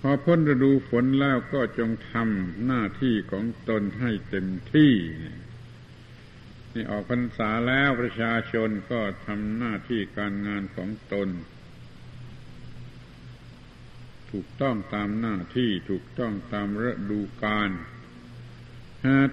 [0.00, 4.94] พอพ้นฤดูฝนแล้วก็จงทำหน้าที่ของตนให้เต็มที่
[6.74, 11.28] นี่ออกพรรษาแล้วประชาชนก็ทำหน้าที่การงานของตน
[14.30, 17.70] ถูกต้องตามหน้าที่ถูกต้องตามฤดูกาล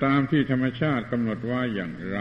[0.05, 2.20] ตามที่ธรรมชาติกำหนดว่าอย่างไร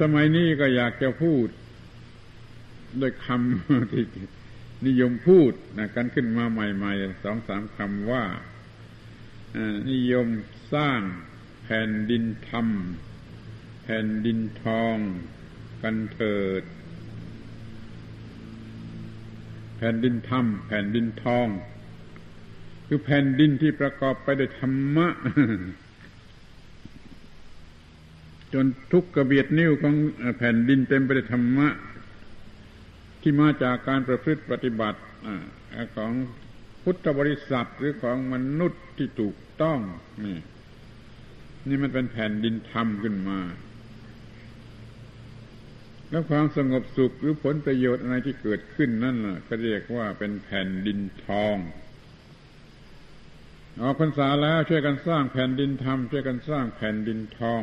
[0.00, 1.46] สมัยนี้ก็อยากจะพูด
[3.00, 4.04] ด้วยคำที่
[4.86, 8.24] นิยมพูดนะกันขึ้นมาใหม่ๆสองสามคำว่า
[9.90, 10.26] นิยม
[10.74, 11.00] สร้าง
[11.64, 12.66] แผ่นดินธรรม
[13.84, 14.96] แผ่นดินทอง
[15.82, 16.62] กันเถิด
[19.78, 21.46] แผ่นดินธรรม แผ่นดินทอง
[22.86, 25.08] คือแผ่นดินที่ประกอบไปด้วยธรรมะ
[28.54, 29.94] จนทุกกระเบียดนิ้วของ
[30.38, 31.68] แผ่นดินเต็มไปด้วยธรรมะ
[33.20, 35.00] ที่มาจากการประพฤติปฏิบัติ
[35.96, 36.12] ของ
[36.82, 39.78] พุทธบริษัทหรือของมนุษย์ที่ถูกต้อง
[40.24, 40.38] นี่
[41.68, 43.38] นี่มันเป็นแผ่นดินธรรมขึ้นมา
[46.10, 51.56] แล้วความสงบสุขหรือผลประโยชน์อะไรที่เกิดขึ้นนั่นล่ะก็เรียกว่าเป็นแผ่นดินทอง
[53.80, 57.62] ออกพรรษาแล้วช่วยกันสร้างแผ่นดินธรรมช่วยกันสร้างแผ่นดินทอง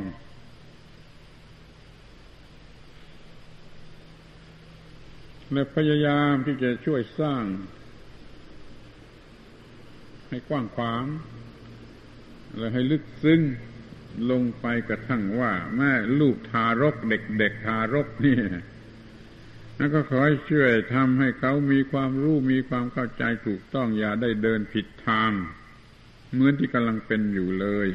[5.54, 7.44] และพยายามที่จะช่วยสร้าง
[10.30, 11.06] ให้กว้างขวาง
[12.58, 13.42] และให้ลึกซึ้ง
[14.32, 18.38] ลงไปกระทั่งว่า แม่ลูกทารกเด็กๆทารกนี่
[19.78, 25.32] แล้วก็ขอให้ช่วยทำให้เขามีความรู้มีความเข้าใจถูกต้องอย่าได้เดินผิดทาง
[26.34, 27.88] เหมือนที่กำลังเป็นอยู่เลย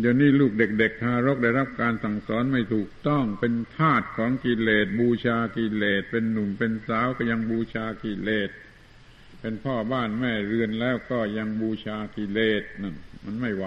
[0.00, 8.50] เดี๋ยวนี้ลูกเด็กๆทารกได้รับการสั่งสอนไม่ถูกต้องเป็นทาสของกิเลสบูชากิเลสเป็นหนุ่มเป็นสาวก็ยังบูชากิเลส
[9.40, 13.66] เป็นพ่อบ้านแม่เรือนแล้วก็ยังบูชากิเลสนั่นมันไม่ไหว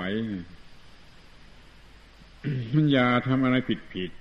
[2.73, 4.11] มันอย่าทำอะไรผิดผิด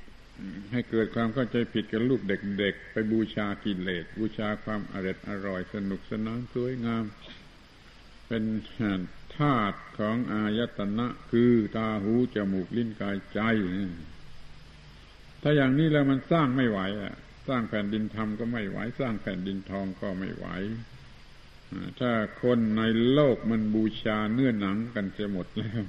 [0.73, 7.05] ให้เกิดความเข้าใจผิดกับลูกเด็กๆไปบูชากิเลสบูชาความอร่อยอร่อยสนุกสนานสวยงาม
[8.29, 8.43] เป็น
[9.37, 13.41] ธาตุของอายตนะคือตาหูจมูกลิ้นกายใจ
[15.43, 17.15] ถ้าอย่างนี้แล้วมันสร้างไม่ไหวอะ
[17.49, 20.47] สร้างแผ่นดินธรรมก็ไม่ไหว สร้างแผ่นดินทองก็ไม่ไหว
[22.01, 22.13] ถ้า
[22.43, 25.83] คนในโลกมันบูชาเนื้อหนังกันจะหมดแล้ว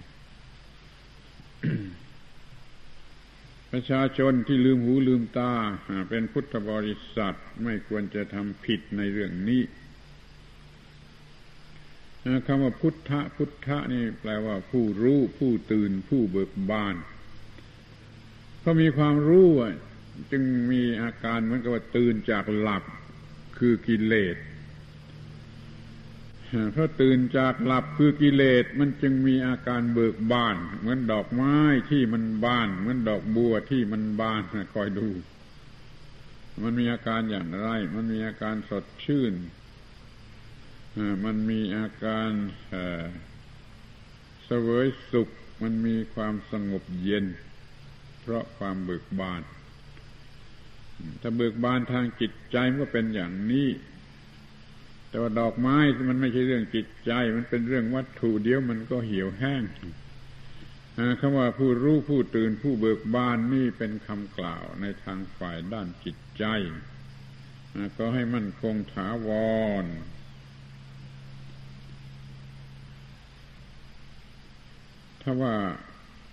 [3.72, 5.54] ประชาชนที่ลืมหูลืมตา
[6.10, 9.62] เป็นพุทธบริษัทไม่ควรจะทำผิดในเรื่องนี้
[12.46, 16.96] คำว่าพุทธะพุทธะนี่แปลว่าผู้รู้ผู้ตื่นผู้เบิกบาน
[18.62, 19.50] เขามีความรู้
[20.32, 22.84] จึงมีอาการเหมือนกับว่าตื่นจากหลับ
[23.58, 24.38] คือกิเลส
[26.72, 31.56] เพราะตื่นจากหลับคือกิเลสมันจึงมีอาการเบิกบาน เหมือนดอกไม้
[31.90, 34.42] ที่มันบาน เหมือนดอกบัวที่มันบาน
[34.76, 35.10] คอยดู
[36.64, 39.34] มันมีอาการอย่างไร มันมีอาการสดชื่น
[41.26, 42.32] มันมีอาการ
[44.46, 45.30] เสวยสุข
[45.62, 47.26] มันมีความสงบเย็น
[48.22, 49.42] เพราะความเบิกบาน
[51.22, 53.70] ถ้าเบิกบานทางจิตใจมันก็เป็นอย่างนี้
[55.10, 55.78] แต่ว่าดอกไม้
[56.10, 59.64] มันไม่ใช่เรื่องจิตใจ มันเป็นเรื่องวัตถุเดียวมันก็เหี่ยวแห้ง
[61.20, 66.44] คำว่าผู้รู้ผู้ตื่นผู้เบิกบานนี่เป็นคำกล่าวในทางฝ่ายด้านจิตใจ
[67.98, 69.30] ก็ให้มันคงถาว
[69.84, 69.86] ร
[75.22, 75.56] ถ้าว่า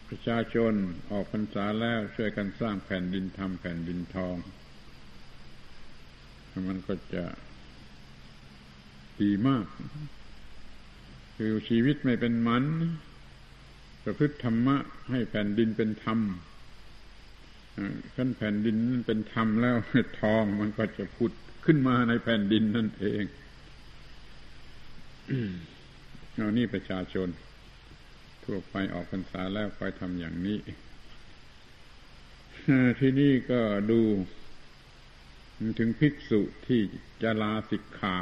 [0.09, 0.73] ประชาชน
[1.11, 4.37] ออกพรรษาแล้วช่วยกันสร้างแผ่นดินทำแผ่นดินทอง
[6.69, 7.25] มันก็จะ
[9.21, 9.67] ดีมาก
[11.37, 12.65] คือชีวิตไม่เป็นมัน
[14.05, 14.77] ประพฤติธรรมะ
[15.11, 16.19] ให้แผ่นดินเป็นธรรม
[18.17, 18.77] ขั้นแผ่นดิน
[19.07, 19.77] เป็นธรรมแล้ว
[20.21, 21.33] ทองมันก็จะพุด
[21.65, 23.25] ขึ้นมาในแผ่นดินนั่นเอง
[26.35, 27.29] เอานี่ประชาชน
[28.47, 30.59] ทั่วไปออกพรรษาแล้วไปทำอย่างนี้
[33.01, 34.01] ที่นี่ก็ดู
[35.79, 36.81] ถึงภิกษุที่
[37.23, 38.19] จะลาสิกขา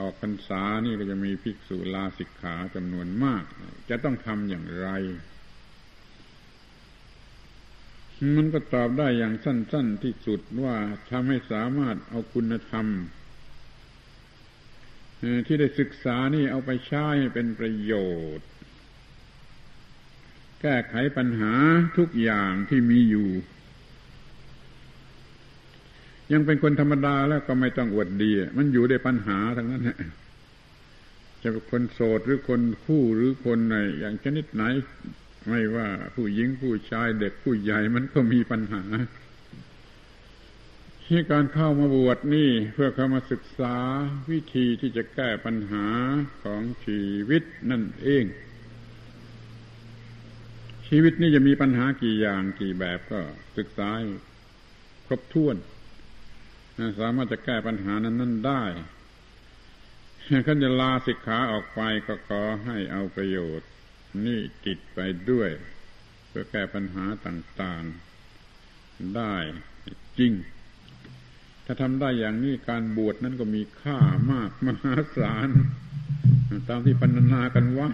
[0.00, 3.44] ออกพรรษานี่ก็จะมีภิกษุลาสิกขาจำนวนมาก
[3.90, 4.88] จะต้องทำอย่างไร
[8.36, 10.76] มันก็ตอบได้อย่างสั้น ๆที่สุดว่า
[11.10, 12.86] ทำให้สามารถเอาคุณธรรม
[15.46, 17.92] ที่ได้ศึกษานี่เอาไปใช้เป็นประโย
[18.38, 18.46] ชน์
[20.60, 21.52] แก้ไขปัญหา
[21.98, 23.28] ทุกอย่างที่มีอยู่
[26.32, 29.98] ยังเป็นคนธรรมดาแล้วก็ไม่ต้องอวดดี มันอยู่ในปัญหาทั้งนั้นแหละ
[31.42, 34.62] จะเป็นคนโสดหรือคนคู่หรือคนไหนอย่างชนิดไหน
[35.48, 38.82] ไม่ว่าผู้หญิงผู้ชายเด็กผู้ใหญ่มันก็มีปัญหา
[41.12, 43.76] ที่การเข้ามาบวชนี่เพื่อเข้ามาศึกษา
[44.30, 45.86] วิธีที่จะแก้ปัญหา
[46.44, 48.24] ของชีวิตนั่นเอง
[50.88, 53.20] ชีวิตนี่จะมีปัญหากี่อย่างกี่แบบก็
[53.56, 53.90] ศึกษา
[55.06, 55.56] ครบถ้วน
[57.00, 58.64] สามารถจะแก้ปัญหานั้นนั้นได้
[60.46, 63.68] ขันจะลาสิกขาออกไปก็ขอให้เอาประโยชน์
[64.24, 64.98] นี่ติดไป
[65.30, 65.50] ด้วย
[66.28, 69.34] เพื่อแก้ปัญหาต่างๆ ได้
[70.20, 70.34] จริง
[71.70, 73.98] ถ้าทำได้อย่างนี้การบวชนั้นก็มีค่า
[74.32, 75.48] มากมหาศาล
[76.68, 77.88] ตามที่พันนากันไว้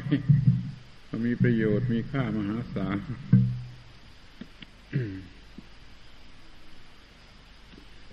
[1.27, 2.99] มีประโยชน์มีค่ามหาศาล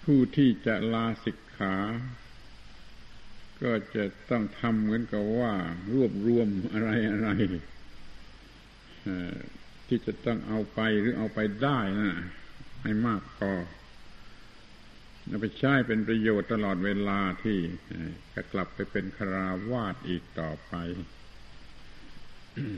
[0.04, 1.76] ผู้ที่จะลาสิกขา
[3.64, 5.54] ก็จะต้องทำเหมือนกับว่า
[5.94, 7.30] รวบรวมอะไรอะไร
[9.88, 12.12] ที่จะต้องเอาไปหรือเอาไปได้นะ
[12.82, 13.52] ให้มากพอ
[15.28, 17.58] เอาไปใช้เป็นประโยชน์ตลอดเวลาที่
[18.34, 20.74] จะกลับไปเป็นคราวาสอีกต่อไป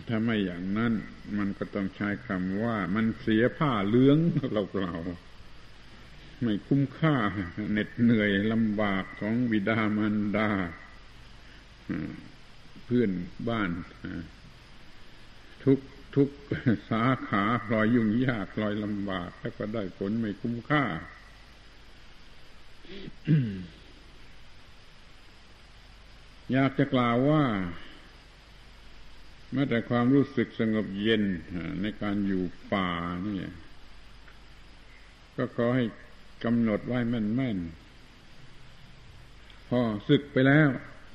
[0.07, 0.93] ถ้าไม่อย่างนั้น
[1.37, 4.17] มันก็ต้องใช้คำว่า มันเสียผ้าเลื้อง
[4.53, 4.95] เราเรา
[6.43, 7.15] ไม่คุ้มค่า
[7.71, 10.49] เหน็ดเหนื่อยลำบากของบิดามารดา
[12.85, 13.11] เพื่อน
[13.49, 13.69] บ้าน
[15.63, 15.79] ทุก
[16.15, 16.29] ทุก
[16.89, 20.83] สาขาพลอยยุ่งยากพลอยลำบาก แล้วก็ได้ผลไม่คุ้มค่า
[26.51, 27.43] อยากจะกล่าวว่า
[29.53, 31.23] แม้แต่ความรู้สึกสงบเย็น
[31.81, 32.89] ในการอยู่ป่า
[33.25, 33.37] นี่
[35.37, 35.85] ก็ขอให้
[36.43, 40.69] กำหนดไว้แม่นๆพอศึกไปแล้ว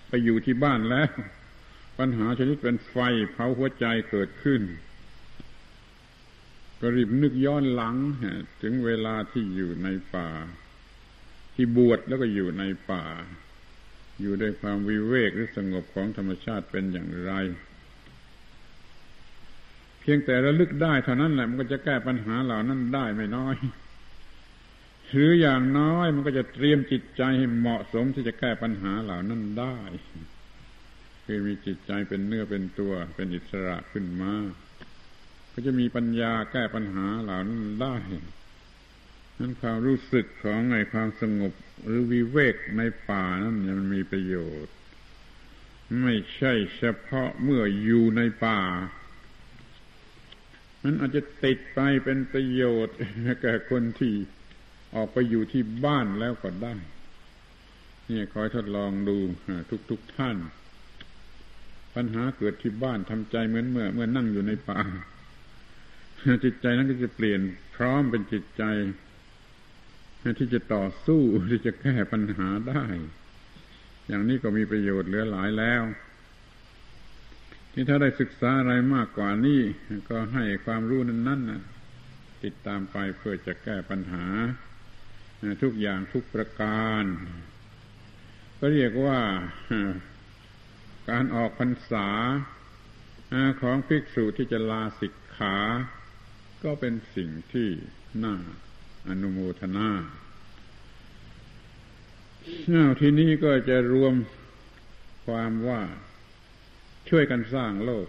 [0.09, 1.11] ไปอยู่ที่บ้านแล้ว
[1.99, 2.97] ปัญหาชนิดเป็นไฟ
[3.33, 4.62] เผาหัวใจเกิดขึ้น
[6.81, 7.97] ก็รีบนึกย้อนหลัง
[8.62, 10.29] ถึงเวลาที่อยู่ในป่า
[11.61, 13.05] ที่บวชแล้วก็อยู่ในป่า
[14.21, 17.33] อยู่ด้วยความวิเวกหรือสงบของธรรมชาติเป็นอย่างไร
[20.01, 23.55] เพียงแต่ระลึกได้เท่านั้นแหละมันก็จะแก้ปัญหาเหล่านั้นได้ไม่น้อย
[25.11, 29.79] หรืออย่างน้อยมันก็จะเตรียมจิตใจให้เหมาะสมที่จะแก้ปัญหาเหล่านั้นได้
[31.25, 34.33] คือมีจิตใจเป็นเนื้อเป็นตัวเป็นอิสระขึ้นมา
[35.53, 37.97] ก็จะมีปัญญาแก้ปัญหาเหล่านั้นได้
[39.39, 41.53] นั้นความรู้สึกของไอ้ความสงบ
[41.84, 44.74] หรือวิเวกในป่านั้นมันมีประโยชน์
[46.03, 48.61] ไม่ใช่เฉพาะเมื่ออยู่ในป่า
[50.82, 52.97] มันอาจจะติดไปเป็นประโยชน์
[53.43, 54.14] แก่คนที่
[54.95, 56.74] ออกไปอยู่ที่บ้านแล้วก็ได้
[58.09, 59.16] นี่คอยทดลองดู
[59.91, 60.36] ทุกๆทท่าน
[61.95, 64.80] ปัญหาเกิดที่บ้านทำใจเหมือนเมื่อ เมื่อนั่งอยู่ในป่า
[66.45, 67.41] จิตใจนั้นก็จะเปลี่ยน
[67.76, 68.62] พร้อมเป็นจิตใจ
[70.39, 72.85] ที่จะต่อสู้ที่จะแก้ปัญหาได้
[74.09, 75.83] อย่างนี้ก็มีประโยชน์เหลือหลายแล้ว
[77.72, 79.61] ที่ถ้าได้ศึกษาอะไรมากกว่านี้
[80.09, 81.62] ก็ให้ความรู้นั้นๆนะ
[82.45, 84.26] ติดตามไปเพื่อจะแก้ปัญหา
[85.62, 87.05] ทุกอย่างทุกประการ
[88.59, 89.20] ก็เรียกว่า
[91.11, 92.09] การออกพรรษา
[93.62, 95.57] ของภิกษุที่จะลาสิกขา
[96.64, 97.68] ก็เป็นสิ่งที่
[98.24, 98.37] น่า
[99.09, 99.91] อนุโมทนา
[103.01, 104.15] ทีนี้ก็จะรวม
[105.27, 105.83] ความว่า
[107.09, 108.09] ช่วยกันสร้างโลก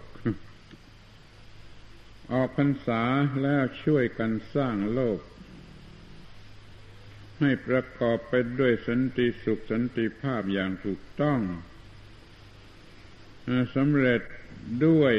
[2.32, 3.02] ออกพรรษา
[3.42, 5.20] แล้วช่วยกันสร้างโลก
[7.40, 11.40] ให้ประกอบไปด้วยสันติสุขสันติภาพอย่างถูกต้อง
[13.74, 14.22] สำเร็จ
[14.86, 15.14] ด้วย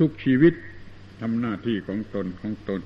[0.00, 0.54] ทุกๆชีวิต
[1.22, 2.80] ทำหน้าที่ของตนของตน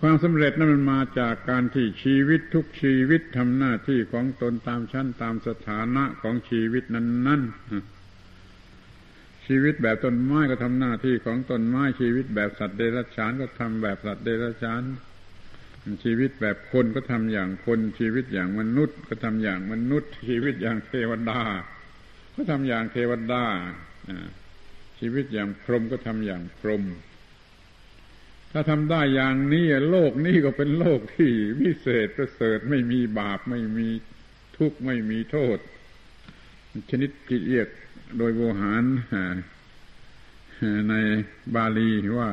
[0.00, 7.52] ความสำเร็จนั้นมันมาจากการที่ชีวิตทุกชีวิตทำหน้าที่ของตนตามชั้นตามสถานะของชีวิตนั้นๆ
[9.46, 14.82] ชีวิตแบบต้นไม้ก็ทำหน้าที่ของต้นไม้ชีวิตแบบสัตว์เดรัจฉานก็ทำแบบสัตว์เดรัจฉาน
[16.04, 21.40] ชีวิตแบบคนก็ทำอย่างคนชีวิตอย่างมนุษย์ ก็ทำอย่างมนุษย์ ชีวิตอย่างเทวดา
[22.34, 23.44] ก็ทำอย่างเทวดา
[24.98, 26.84] ชีวิตอย่างพรหมก็ทำอย่างพรหม
[28.52, 31.30] ถ้าทำได้อย่างนี้โลกนี้ก็เป็นโลกที่
[31.60, 33.88] วิเศษประเสริฐไม่มีบาปไม่มี
[34.56, 35.58] ทุกข์ไม่มีโทษ
[36.90, 37.68] ชนิดที่เรียก
[38.18, 38.84] โดยโวหาร
[40.90, 40.94] ใน
[41.54, 42.30] บาลีว่า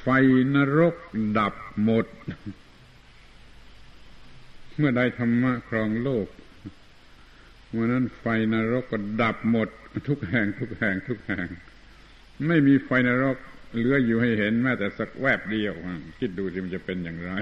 [0.00, 0.06] ไฟ
[0.54, 0.96] นรก
[1.38, 2.06] ดับหมด
[4.76, 6.26] เมื่อได้ธรรมะครองโลก
[7.70, 9.68] เมื่อนั้นไฟนรกก็ดับหมด
[10.08, 11.48] ทุกแห่งทุกแห่งทุกแห่ง
[12.48, 13.36] ไม่มีไฟนรก
[13.76, 15.74] เหลืออยู่ให้เห็นแม้แต่สักแวบเดียว
[16.18, 17.32] คิดดูสิมันจะเป็นอย่างไร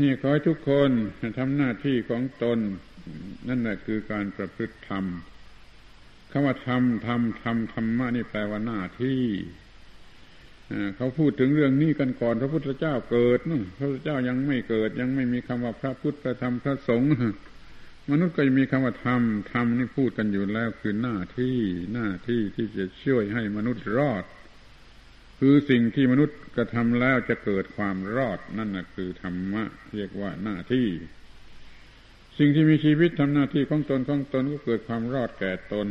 [0.00, 0.90] นี่ขอให้ทุกคน
[1.38, 2.58] ทำหน้าที่ของตน
[3.48, 5.04] นั่นแหละคือการประพฤติธรรม
[6.30, 9.22] คำว่าทำทำทำธรรมะนี่แปลว่าหน้าที่
[10.96, 17.10] เขาพูดถึงเรื่องนี้กันก่อน พระพุทธเจ้าเกิดนู่นพระพุทธเจ้ายังไม่เกิด ยังไม่มีคำว่าพระพุทธพระธรรมพระสงฆ์
[18.10, 21.58] มนุษย์ก็มีคำว่าธรรมธรรมนี่พูดกันอยู่แล้วคือหน้าที่
[21.94, 24.24] หน้าที่ที่จะช่วยให้มนุษย์รอด
[25.40, 30.88] คือสิ่งที่มนุษย์กระทำแล้วจะเกิดความรอดนั่นนะคือธรรมะ เรียกว่าหน้าที่
[32.38, 35.86] สิ่งที่มีชีวิตทำหน้าที่ของตนของตนก็เกิดความรอดแก่ตน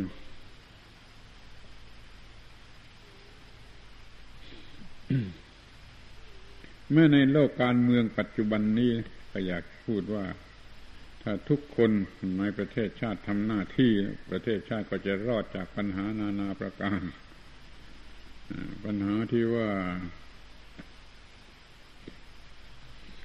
[6.92, 8.92] เมื่อในโลกการเมืองปัจจุบันนี้
[9.32, 10.24] ก็อยากพูดว่า
[11.22, 11.90] ถ้าทุกคน
[12.38, 13.90] ในประเทศชาติทำหน้าที่
[14.30, 17.00] ประเทศชาติก็จะรอดจากปัญหานานาประการ
[18.84, 19.70] ปัญหาที่ว่า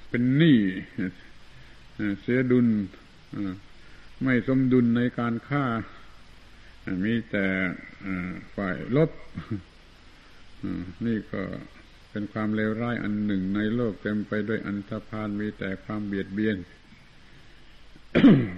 [0.08, 0.58] เป็นหนี้
[2.20, 2.66] เสียดุล
[4.24, 5.64] ไม่สมดุลในการฆ่า
[7.04, 7.46] มีแต่
[8.56, 9.10] ฝ่ายลบ
[11.06, 11.42] นี่ก็
[12.10, 16.56] เป็นความเลวร้ายอันหนึ่งในโลกเต็มไปด้วยอันธพาลมีแต่ความเบียดเบียน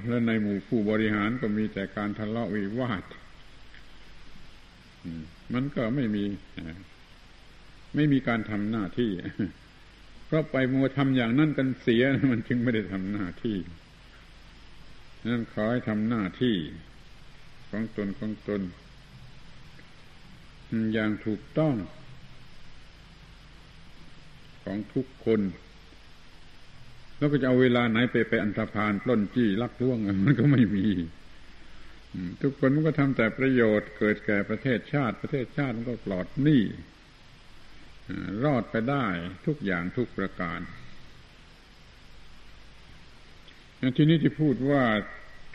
[0.09, 3.05] และในหมู่ผู้บริหารก็มีแต่การทะเลาะวิวาท
[5.55, 6.25] มันก็ไม่มี
[7.95, 9.11] ไม่มีการทำหน้าที่
[10.27, 13.59] เพราะไปมัวทำอย่างนั้นกันเสียมันจึงไม่ได้ทำหน้าที่
[15.27, 16.57] นั่นขอให้ทำหน้าที่
[17.71, 18.63] ของตนของตน
[20.95, 21.75] อย่างถูกต้อง
[24.63, 25.41] ของทุกคน
[27.19, 30.89] แล้วก็จะเอาเวลาไหนไปไปอันธพาลปล้นจี้ลักล่วงมันก็ไม่มี
[32.43, 36.63] ทุกคนมันก็ทำแต่ประโยชน์เกิดแก่ประเทศชาติ ประเทศชาติมันก็ปลอดหนี้
[38.45, 39.07] รอดไปได้
[39.47, 40.61] ทุกอย่างทุกประการ
[43.97, 44.85] ทีนี้ที่พูดว่า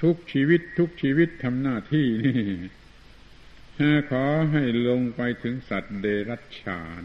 [0.03, 2.39] ทุกชีวิตทุกชีวิตทำหน้าที่นี่
[4.11, 7.03] ขอให้ลงไปถึงสัตว์เดรัจฉาน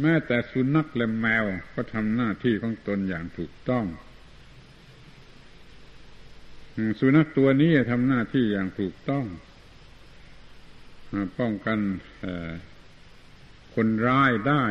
[0.00, 3.84] แม้แต่สุนัขและแมวก็ทำหน้าที่ของตนอย่างถูกต้อง
[7.00, 9.24] สุนัขตัวนี้ทำหน้าที่อย่างถูกต้อง
[11.38, 11.78] ป้องกัน
[13.74, 14.62] คนร้ายได้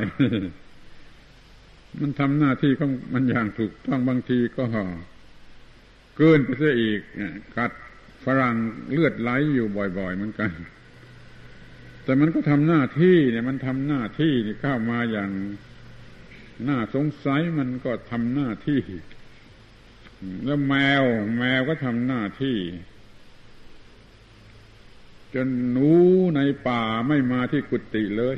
[2.00, 4.64] มันทำหน้าที่ของมันอย่างถูกต้องบางทีก็
[6.18, 7.02] เกินไปเสียอีก
[7.56, 7.72] กัด
[8.26, 8.56] ฝรั่ง
[8.92, 9.68] เลือดไหลอยู่
[9.98, 10.52] บ่อย ๆ เหมือนกัน
[12.12, 15.32] แต่มันก็ทำหน้าที่เนี่ย มันทำหน้าที่เข้ามาอย่าง
[16.68, 18.82] น่าสงสัยมันก็ทำหน้าที่
[20.46, 21.04] แล้วแมว
[21.40, 22.58] แมวก็ทำหน้าที่
[25.34, 25.92] จนหนู
[26.36, 28.38] ในป่าไม่มาที่กุฏิเลย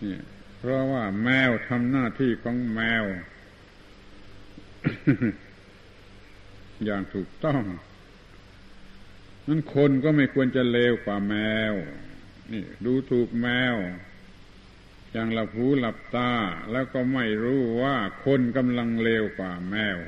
[0.00, 0.22] เนี่ย
[0.58, 3.04] เพราะว่าแมวทำหน้าที่ของแมว
[6.84, 7.62] อย่างถูกต้อง
[9.46, 11.36] นั้นคนก็ไม่ควรจะเลวกว่าแม
[11.72, 11.74] ว
[12.52, 13.76] นี่ดูถูกแมว
[15.12, 16.32] อย่างหลับหูหลับตา
[16.72, 19.98] แล้วก็ไม่รู้ว่าคนกำลังเลวกว่าแมว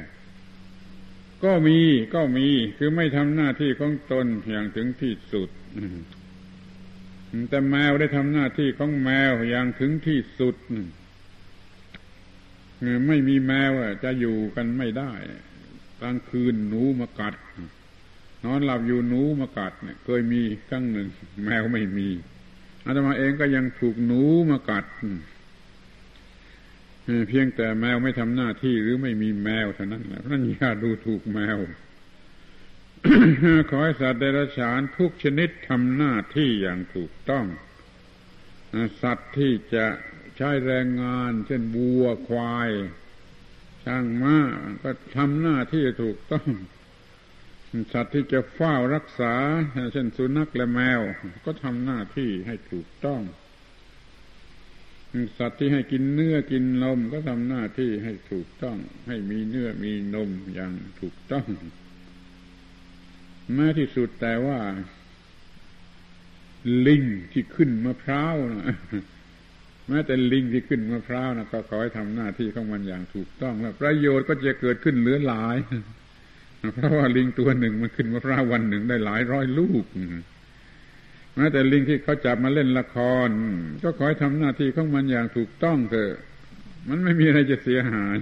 [1.44, 1.78] ก็มี
[2.14, 5.48] ก็มีคือไม่ทำหน้าที่ของตนอย่างถึงที่สุด
[7.48, 10.56] แต่แมวได้ทำหน้าที่ของแมวอย่างถึงที่สุด
[13.08, 13.72] ไม่มีแมว
[14.04, 15.12] จะอยู่กันไม่ได้
[16.00, 17.34] กลางคืนหนูมากัด
[18.44, 21.08] นอนหลับอยู่หนูมากัดเนี่ย เคยมีครั้งหนึ่ง
[21.44, 22.08] แมวไม่มี
[22.84, 24.84] อาตมาเองก็ยังถูกหนูมากัด
[27.28, 31.58] เพียงแต่แมวไม่ทำหน้าที่หรือไม่มีแมวเท่านั้นแหละนั่นอย่าดูถูกแมว
[33.68, 37.44] ขอให้สัตว์เดรัจฉานทุกชนิดทำหน้าที่อย่างถูกต้อง
[39.02, 39.86] สัตว์ที่จะ
[40.36, 42.70] ใช้แรงงาน เช่นบัวควาย
[43.84, 44.38] ช่างม้า
[44.82, 46.48] ก็ทำหน้าที่ถูกต้อง
[47.92, 49.34] สัตว์ที่จะเฝ้ารักษา
[49.92, 51.00] เช่นสุนัขและแมว
[51.44, 53.22] ก็ทำหน้าที่ให้ถูกต้อง
[55.38, 58.76] สัตว์ที่ให้กินเนื้อกินนมก็ทำหน้าที่ให้ถูกต้อง
[59.08, 61.46] ให้มีเนื้อมีนมอย่างถูกต้อง
[63.54, 64.58] แม้ที่สุดแต่ว่า
[66.86, 67.02] ลิง
[67.32, 68.76] ที่ขึ้นมะพร้าวนะ
[69.88, 75.56] แม้แต่ลิงที่ขึ้นมะพร้าวนะก็ขอให้ทำหน้าที่ของมันอย่างถูกต้องแล้วประโยชน์ก็จะเกิดขึ้นเหลือหลาย
[76.74, 79.84] เพราะว่าลิงตัวหนึ่งมันขึ้นมะพร้าววันหนึ่งได้หลายร้อยลูก
[81.34, 82.96] แม้แต่ลิงที่เขาจับมาเล่นละค
[83.26, 83.28] ร
[83.82, 86.12] ก็ขอให้ทำหน้าที่ของมันอย่างถูกต้องเถอะ
[86.88, 88.16] มันไม่มีอะไรจะเสียหาย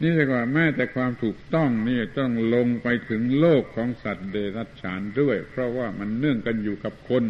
[0.00, 7.24] นี่เรียกว่าแม้แต่ความถูกต้องนี่ต้องลงไปถึงโลกของสัตว์เดรัจฉานด้วย เพราะว่ามันเนื่องกันอยู่กับคน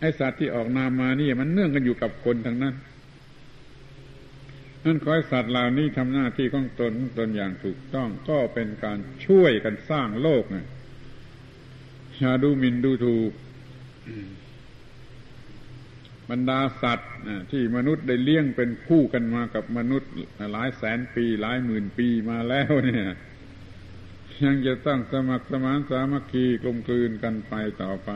[0.00, 2.74] ไอสัตว์ที่ออกนามมานี่มันเนื่องกันอยู่กับคนทั้งนั้น
[4.84, 10.56] นั่นขอให้สัตว์เหล่านี้ทำหน้าที่ของตนตนอย่างถูกต้องก็เป็นการช่วยกันสร้างโลกไง
[12.18, 13.32] ชาดูมินดูถูก
[16.30, 17.10] บรรดาสัตว์
[17.50, 20.10] ที่มนุษย์ได้เลี้ยงเป็นคู่กันมากับมนุษย์
[20.52, 23.08] หลายแสนปี หลายหมื่นปีมาแล้วเนี่ย
[24.44, 28.10] ยังจะต้องสมัครสมานสามัคคีกลมกลืนกันไปต่อไป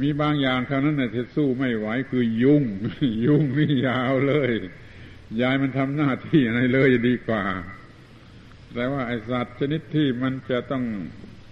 [0.00, 2.64] มีบางอย่างเท่านั้นที่สู้ไม่ไหวคือยุ่ง
[3.26, 4.52] ยุ่งนี่ยาวเลย
[5.40, 7.44] ยายมันทำหน้าที่อะไรเลยดีกว่า
[8.74, 10.84] แต่ว่าไอสัตว์ชนิดที่มันจะต้อง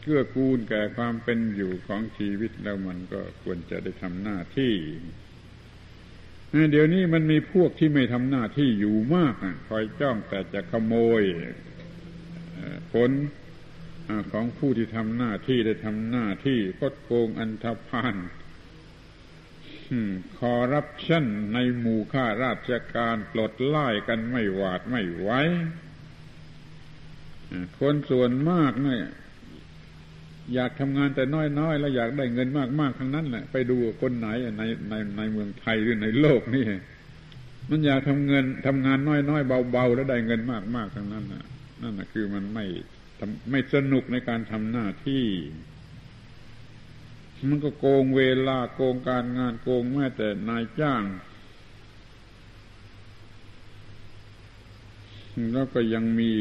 [0.02, 4.74] เกื้อกูลแก่ความเป็นอยู่ของชีวิตแล้วมันก็ควรจะได้ทำหน้าที่
[6.70, 9.34] เดี๋ยวนี้มันมีพวกที่ไม่ทำหน้าที่อยู่มาก
[9.68, 11.22] คอยจ้องแต่จะขโมย
[12.92, 13.10] ผล
[14.32, 18.16] ของผู้ที่ทำหน้าที่ได้ทำหน้าที่กดโกงอันธพาล
[20.38, 25.30] คอรับชั่นในหมู่ข้าราชการปลดไล่กันไม่หวาดไม่ไหว
[27.78, 29.04] คนส่วนมากเนี่ย
[30.54, 32.48] อยากทำงานแต่น้อยๆ แล้วอยากได้เงิน
[32.80, 34.28] มากๆทั้งนั้นแหละไปดูคนไหน
[34.58, 36.64] ในในในเมืองไทยหรือในโลกนี่
[37.70, 40.40] มันอยากทำเงินทำงานน้อยๆเบาๆแล้วได้เงิน
[40.76, 41.44] มากๆทั้งนั้นนะ
[41.82, 42.64] นั่นนะคือมันไม่
[43.50, 45.26] ไม่สนุกในการทำหน้าที่
[47.48, 51.04] มันก็โกงเวลาโกงการงานโกงแม้แต่นายจ้าง
[55.52, 56.32] แล้วก็ยังมี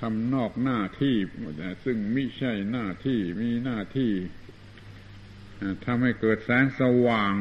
[0.00, 1.16] ทำนอกหน้าที่
[1.84, 4.12] ซึ่งไม่ใช่หน้าที่มีหน้าที่
[5.84, 7.34] ทำให้เกิดแสงสว่าง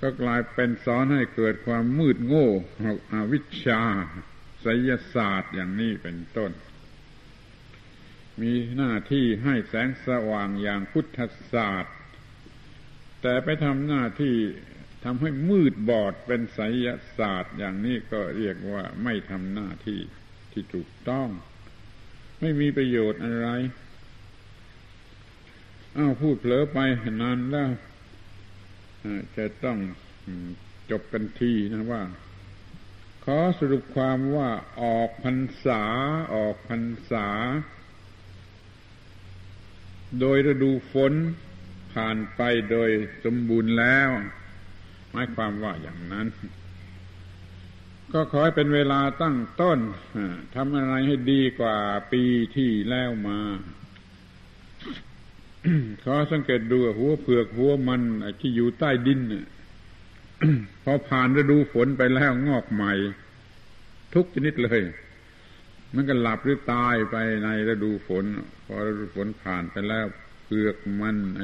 [0.00, 2.48] ก็กลายเป็นสอนให้เกิดความมืดโง่
[3.12, 3.82] อวิชชา
[4.60, 6.52] ไสยศาสตร์อย่างนี้เป็นต้น
[8.40, 11.18] มีหน้าที่ให้แสงสว่างอย่างพุทธ
[11.52, 11.96] ศาสตร์
[13.22, 14.36] แต่ไปทำหน้าที่
[15.04, 16.86] ทำให้มืดบอดเป็นไสย
[17.18, 20.00] ศาสตร์อย่างนี้ก็เรียกว่าไม่ทำหน้าที่
[20.52, 21.28] ที่ถูกต้อง
[22.40, 23.48] ไม่มีประโยชน์อะไร
[25.96, 26.78] อ้าวพูดเผลอไป
[27.22, 27.70] นานแล้ว
[29.36, 29.78] จะต้อง
[30.90, 32.02] จบกันทีนะว่า
[33.24, 34.50] ขอสรุปความว่า
[34.82, 35.82] ออกพรรษา
[36.34, 37.28] ออกพรรษา
[40.20, 41.12] โดยฤดูฝน
[41.92, 42.40] ผ่านไป
[42.70, 42.90] โดย
[43.24, 44.08] สมบูรณ์แล้ว
[45.10, 46.26] หมายความว่าอย่างนั้น
[48.12, 49.78] ก็ขอให้เป็นเวลาตั้งต้น
[50.54, 51.76] ทำอะไรให้ดีกว่า
[52.12, 52.22] ปี
[52.56, 53.40] ที่แล้วมา
[56.04, 58.02] ขอสังเกตดูหัวเผือกหัวมัน
[58.40, 59.20] ที่อยู่ใต้ดิน
[60.84, 62.92] พอผ่านฤดูฝนไปแล้วงอกใหม่
[64.14, 64.82] ทุกชนิดเลย
[65.94, 68.24] มันก็หลับหรือตายไปในฤดูฝน
[68.66, 70.06] พอฤดูฝนผ่านไปแล้ว
[70.44, 71.42] เผือกมันไอ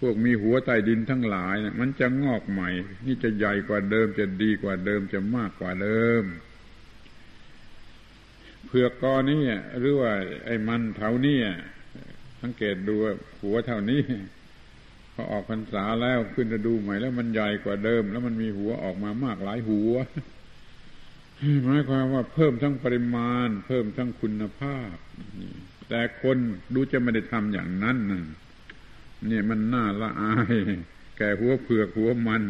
[0.00, 2.70] พวกมีหัวใต้ดินทั้งหลายนะมันจะงอกใหม่
[3.06, 6.24] นี่จะใหญ่กว่าเดิมจะดีกว่าเดิมจะมากกว่าเดิม
[8.66, 9.42] เผือกกอนี้
[9.78, 10.12] หรือว่า
[10.46, 11.38] ไอ้มันเท่านี้
[12.40, 12.94] สังเกตดู
[13.42, 14.02] หัวเท่านี้
[15.14, 19.92] พอออกพรรษาแล้วขึ้นจะดูใหม่แล้วมันใหญ่กว่าเดิม แล้วมันมีหัวออกมามากหลายหัว
[21.64, 24.94] หมายความว่าเพิ่มทั้งปริมาณ เพิ่มทั้งคุณภาพ
[25.88, 26.36] แต่คน
[26.74, 28.24] ดูจะไม่ได้ทำอย่างนั้นนะ
[29.26, 30.54] เนี่ยมันน่าละอาย
[31.18, 32.42] แก่หัวเผือกหัวมัน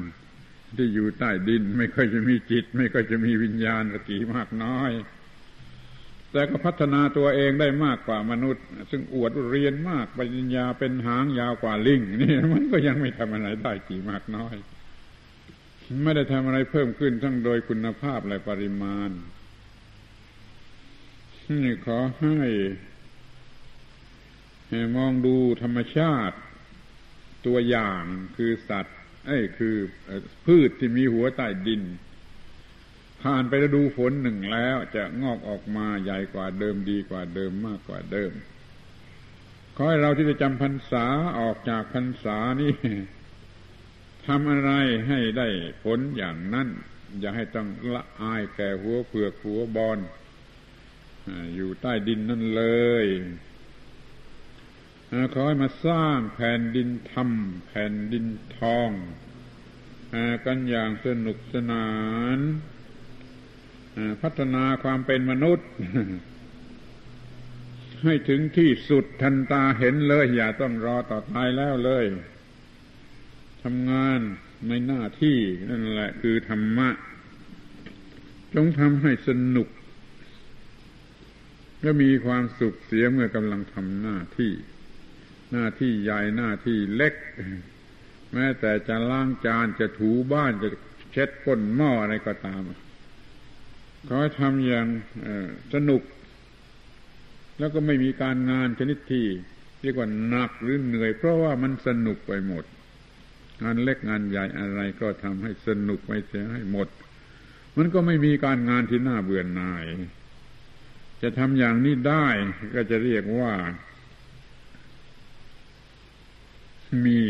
[0.77, 4.91] ที่อยู่ใต้ดิน ไม่ค่อยจะมีจิต ไม่ค่อยจะมีวิญญาณสกีมากน้อย
[6.35, 14.55] แต่ก็พัฒนาตัวเองได้มากกว่ามนุษย์ ซึ่งอวดเรียนมากปัญญาเป็นหางยาวกว่าลิงนี่มันก็ยังไม่ทำอะไรได้กี่มากน้อย
[16.05, 19.11] ไม่ได้ทำอะไรเพิ่มขึ้นทั้งโดยคุณภาพและปริมาณ
[21.49, 22.39] นี่ขอให้
[24.97, 26.37] มองดูธรรมชาติ
[27.47, 28.03] ตัวอย่าง
[28.37, 29.75] คือสัตว์ เอ้คือ
[30.47, 31.83] พืชที่มีหัวใต้ดิน
[33.25, 38.33] ผ่านไปฤดูฝนหนึ่งแล้ว จะงอกออกมาใหญ่กว่าเดิมดีกว่าเดิมมากกว่าเดิม
[39.77, 41.07] ขอให้เราที่จะจำพรรษา
[41.39, 42.73] ออกจากพรรษานี่
[44.27, 44.71] ทำอะไร
[45.09, 45.49] ให้ได้
[45.85, 46.69] ผลอย่างนั้น
[47.21, 49.99] อย่าให้ต้องละอายแก่หัวเผือกหัวบอล
[51.55, 52.65] อยู่ใต้ดินนั่นเล
[53.05, 53.07] ย
[55.33, 57.31] ขอให้มาสร้างแผ่นดินธรรม
[57.67, 58.27] แผ่นดิน
[58.59, 58.91] ทอง
[60.45, 61.89] กันอย่างสนุกสนา
[62.37, 62.41] น
[64.23, 65.69] พัฒนาความเป็นมนุษย์
[68.05, 72.05] ให้ถึงที่สุดทันตาเห็นเลย อย่าต้องรอต่อตายแล้วเลย
[73.63, 74.19] ทำงาน
[74.69, 75.39] ในหน้าที่
[75.71, 76.89] นั่นแหละคือธรรมะ
[78.55, 79.69] จงทำให้สนุก
[81.83, 84.53] และมีความสุขเสียเมื่อกำลังทำหน้าที่
[85.53, 87.15] หน้าที่ใหญ่หน้าที่เล็ก
[88.33, 90.69] แม้แต่จะล้างจานจะถูบ้านจะ
[91.13, 92.63] เช็ดก้นหม้ออะไรก็ตาม
[94.07, 94.87] เขาทำอย่าง
[95.75, 96.03] สนุก
[97.59, 99.27] แล้วก็ไม่มีการงานชนิดที่
[99.83, 102.65] เรียกว่าหนักหรือเหนื่อย เพราะว่ามันสนุกไปหมด
[103.63, 106.89] งานเล็กงานใหญ่อะไรก็ทำให้สนุกไปเสียให้หมด
[107.77, 109.85] มันก็ไม่มีการงานที่น่าเบื่อหน่าย
[111.23, 112.27] จะทำอย่างนี้ได้
[112.75, 113.53] ก็จะเรียกว่า
[117.07, 117.21] มี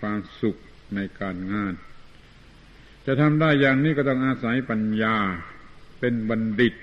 [0.00, 0.56] ความสุข
[0.94, 1.72] ในการงาน
[3.06, 5.16] จะทำได้อย่างนี้ก็ต้องอาศัยปัญญา
[6.00, 6.74] เป็นบัณฑิต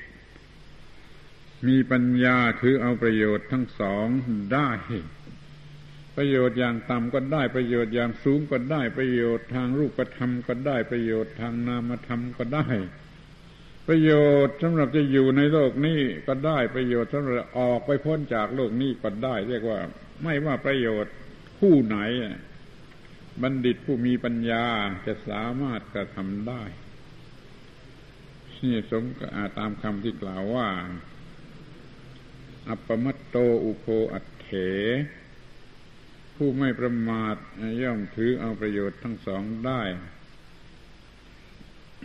[1.68, 4.08] มีปัญญาถือเอาประโยชน์ทั้งสอง
[4.54, 4.70] ได้
[6.16, 12.68] ประโยชน์อย่างต่ำก็ได้ประโยชน์อย่างสูงก็ได้ประโยชน์ทางรูปธรรมก็ได้ประโยชน์ทางนามธรรมก็ได้
[13.88, 14.12] ประโย
[14.46, 19.80] ชน์สำหรับจะอยู่ในโลกนี้ก็ได้ประโยชน์สำหรับออกไปพ้นจากโลกนี้ก็ได้ เรียกว่า
[20.24, 21.14] ไม่ว่าประโยชน์
[21.60, 21.98] ผู้ไหน
[23.42, 24.66] บัณฑิตผู้มีปัญญา
[25.06, 26.64] จะสามารถกระทำได้
[28.66, 29.04] นี่สม
[29.58, 30.70] ตามคำที่กล่าวว่า
[32.70, 33.36] อัปปมัตโต
[33.66, 34.50] อุโภอัตเถ
[36.36, 37.36] ผู้ไม่ประมาท
[37.82, 39.82] ย่อมถือเอาประโยชน์ทั้งสองได้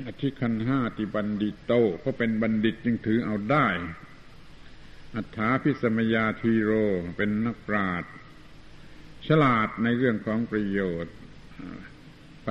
[0.06, 3.66] อธิคันห้าติบันดิโตเพราะเป็นบัณฑิตจึงถือเอาได้
[5.14, 6.72] อัฏฐาพิสมยาทีโร
[7.16, 8.10] เป็นนักปราชญ์
[9.26, 11.14] ฉลาดในเรื่องของประโยชน์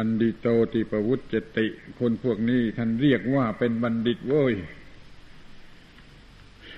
[0.01, 1.67] ปันดิโตติปวุจติ
[1.99, 4.53] คนพวกนี้ท่านเรียกว่าเป็นบัณฑิตโว้ย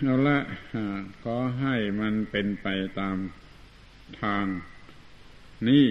[0.01, 0.37] เอาละ
[1.23, 2.67] ขอให้มันเป็นไป
[2.99, 3.17] ตาม
[4.21, 4.45] ทาง
[5.67, 5.85] นี้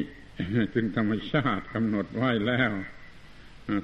[0.75, 2.73] จึงธรรมชาติกำหนดไว้แล้ว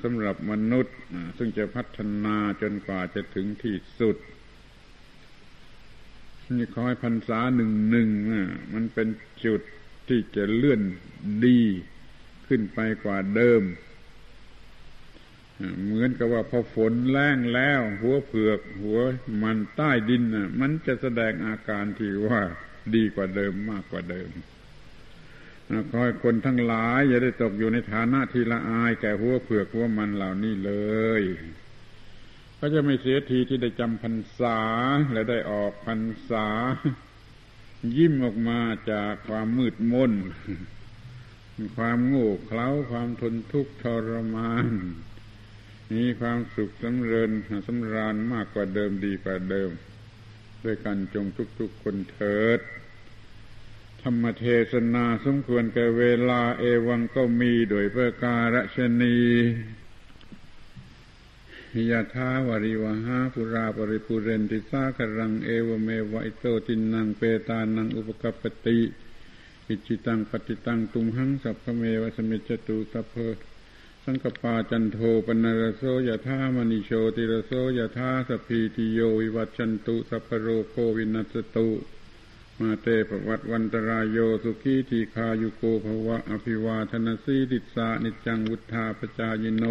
[0.02, 0.96] สำหรับมนุษย์
[1.36, 4.16] ซึ่งจะพัฒนาจนกว่าจะถึงที่สุด
[6.56, 8.08] นี่คอยพรรษาหนึ่งหนึ่ง
[8.74, 9.08] มันเป็น
[9.44, 9.60] จุด
[10.08, 10.82] ที่จะเลื่อน
[11.46, 11.60] ดี
[12.48, 13.62] ขึ้นไปกว่าเดิม
[15.84, 19.00] เหมือนกับว่าพอฝนแรงแล้ว หัวเผือก หัว
[19.42, 22.40] มันใต้ดินน่ะ มันจะแสดงอาการที่ว่า
[22.94, 24.30] ดีกว่าเดิมมากกว่าเดิม
[25.90, 30.72] ขอให้คนทั้งหลายอย่าได้ตกอยู่ในฐานะที่ละอายแก่หัวเผือกหัวมันเหล่านี้เล
[31.20, 31.22] ย
[32.58, 34.58] ก็จะไม่เสียทีที่ได้จำพรรษา
[35.12, 36.00] และได้ออกพรร
[36.30, 36.48] ษา
[37.96, 38.60] ยิ้มออกมา
[38.90, 40.12] จากความมืดมน
[41.76, 44.68] ความโง่เขลาความทนทุกข์ทรมาน
[45.92, 47.30] มีความสุขสำเริญ
[47.66, 49.70] สำราญมากกว่าเดิมดีกว่าเดิม
[50.64, 51.26] ด้วยกันจง
[51.58, 52.60] ทุกๆคนเถิด
[54.02, 59.18] ธรรมเทศนาสมควรแก่เวลาเอวังก็มีโดยเพื่อการชนี
[61.90, 68.78] ยถา วาริวหาปูราปริปูเรนติสาครังเอวเมวะอิโต ทินนังเปตานังอุปกัปปติ
[69.68, 73.14] อิจฉิตังปัตถิตังตุมหัง ขิปปเมวะ สมิชฌตุสัพเพ
[74.04, 81.68] สังกัปปาจันโทปัณณรโสยถามณิโชติรโสยถา สัพพีติโยวิวัชชันตุสัพพโรโควินัสสตุ
[82.60, 89.64] มาเต ภวัตวันตราโยสุขีทีฆายุโกภวะอภิวาทนสีลิสสะ นิจจังวุฑฒาปจายิโน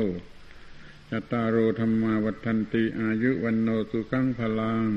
[1.09, 4.89] จตารโอธรรมาวัฏันติอายุวันโนสุขังพลัง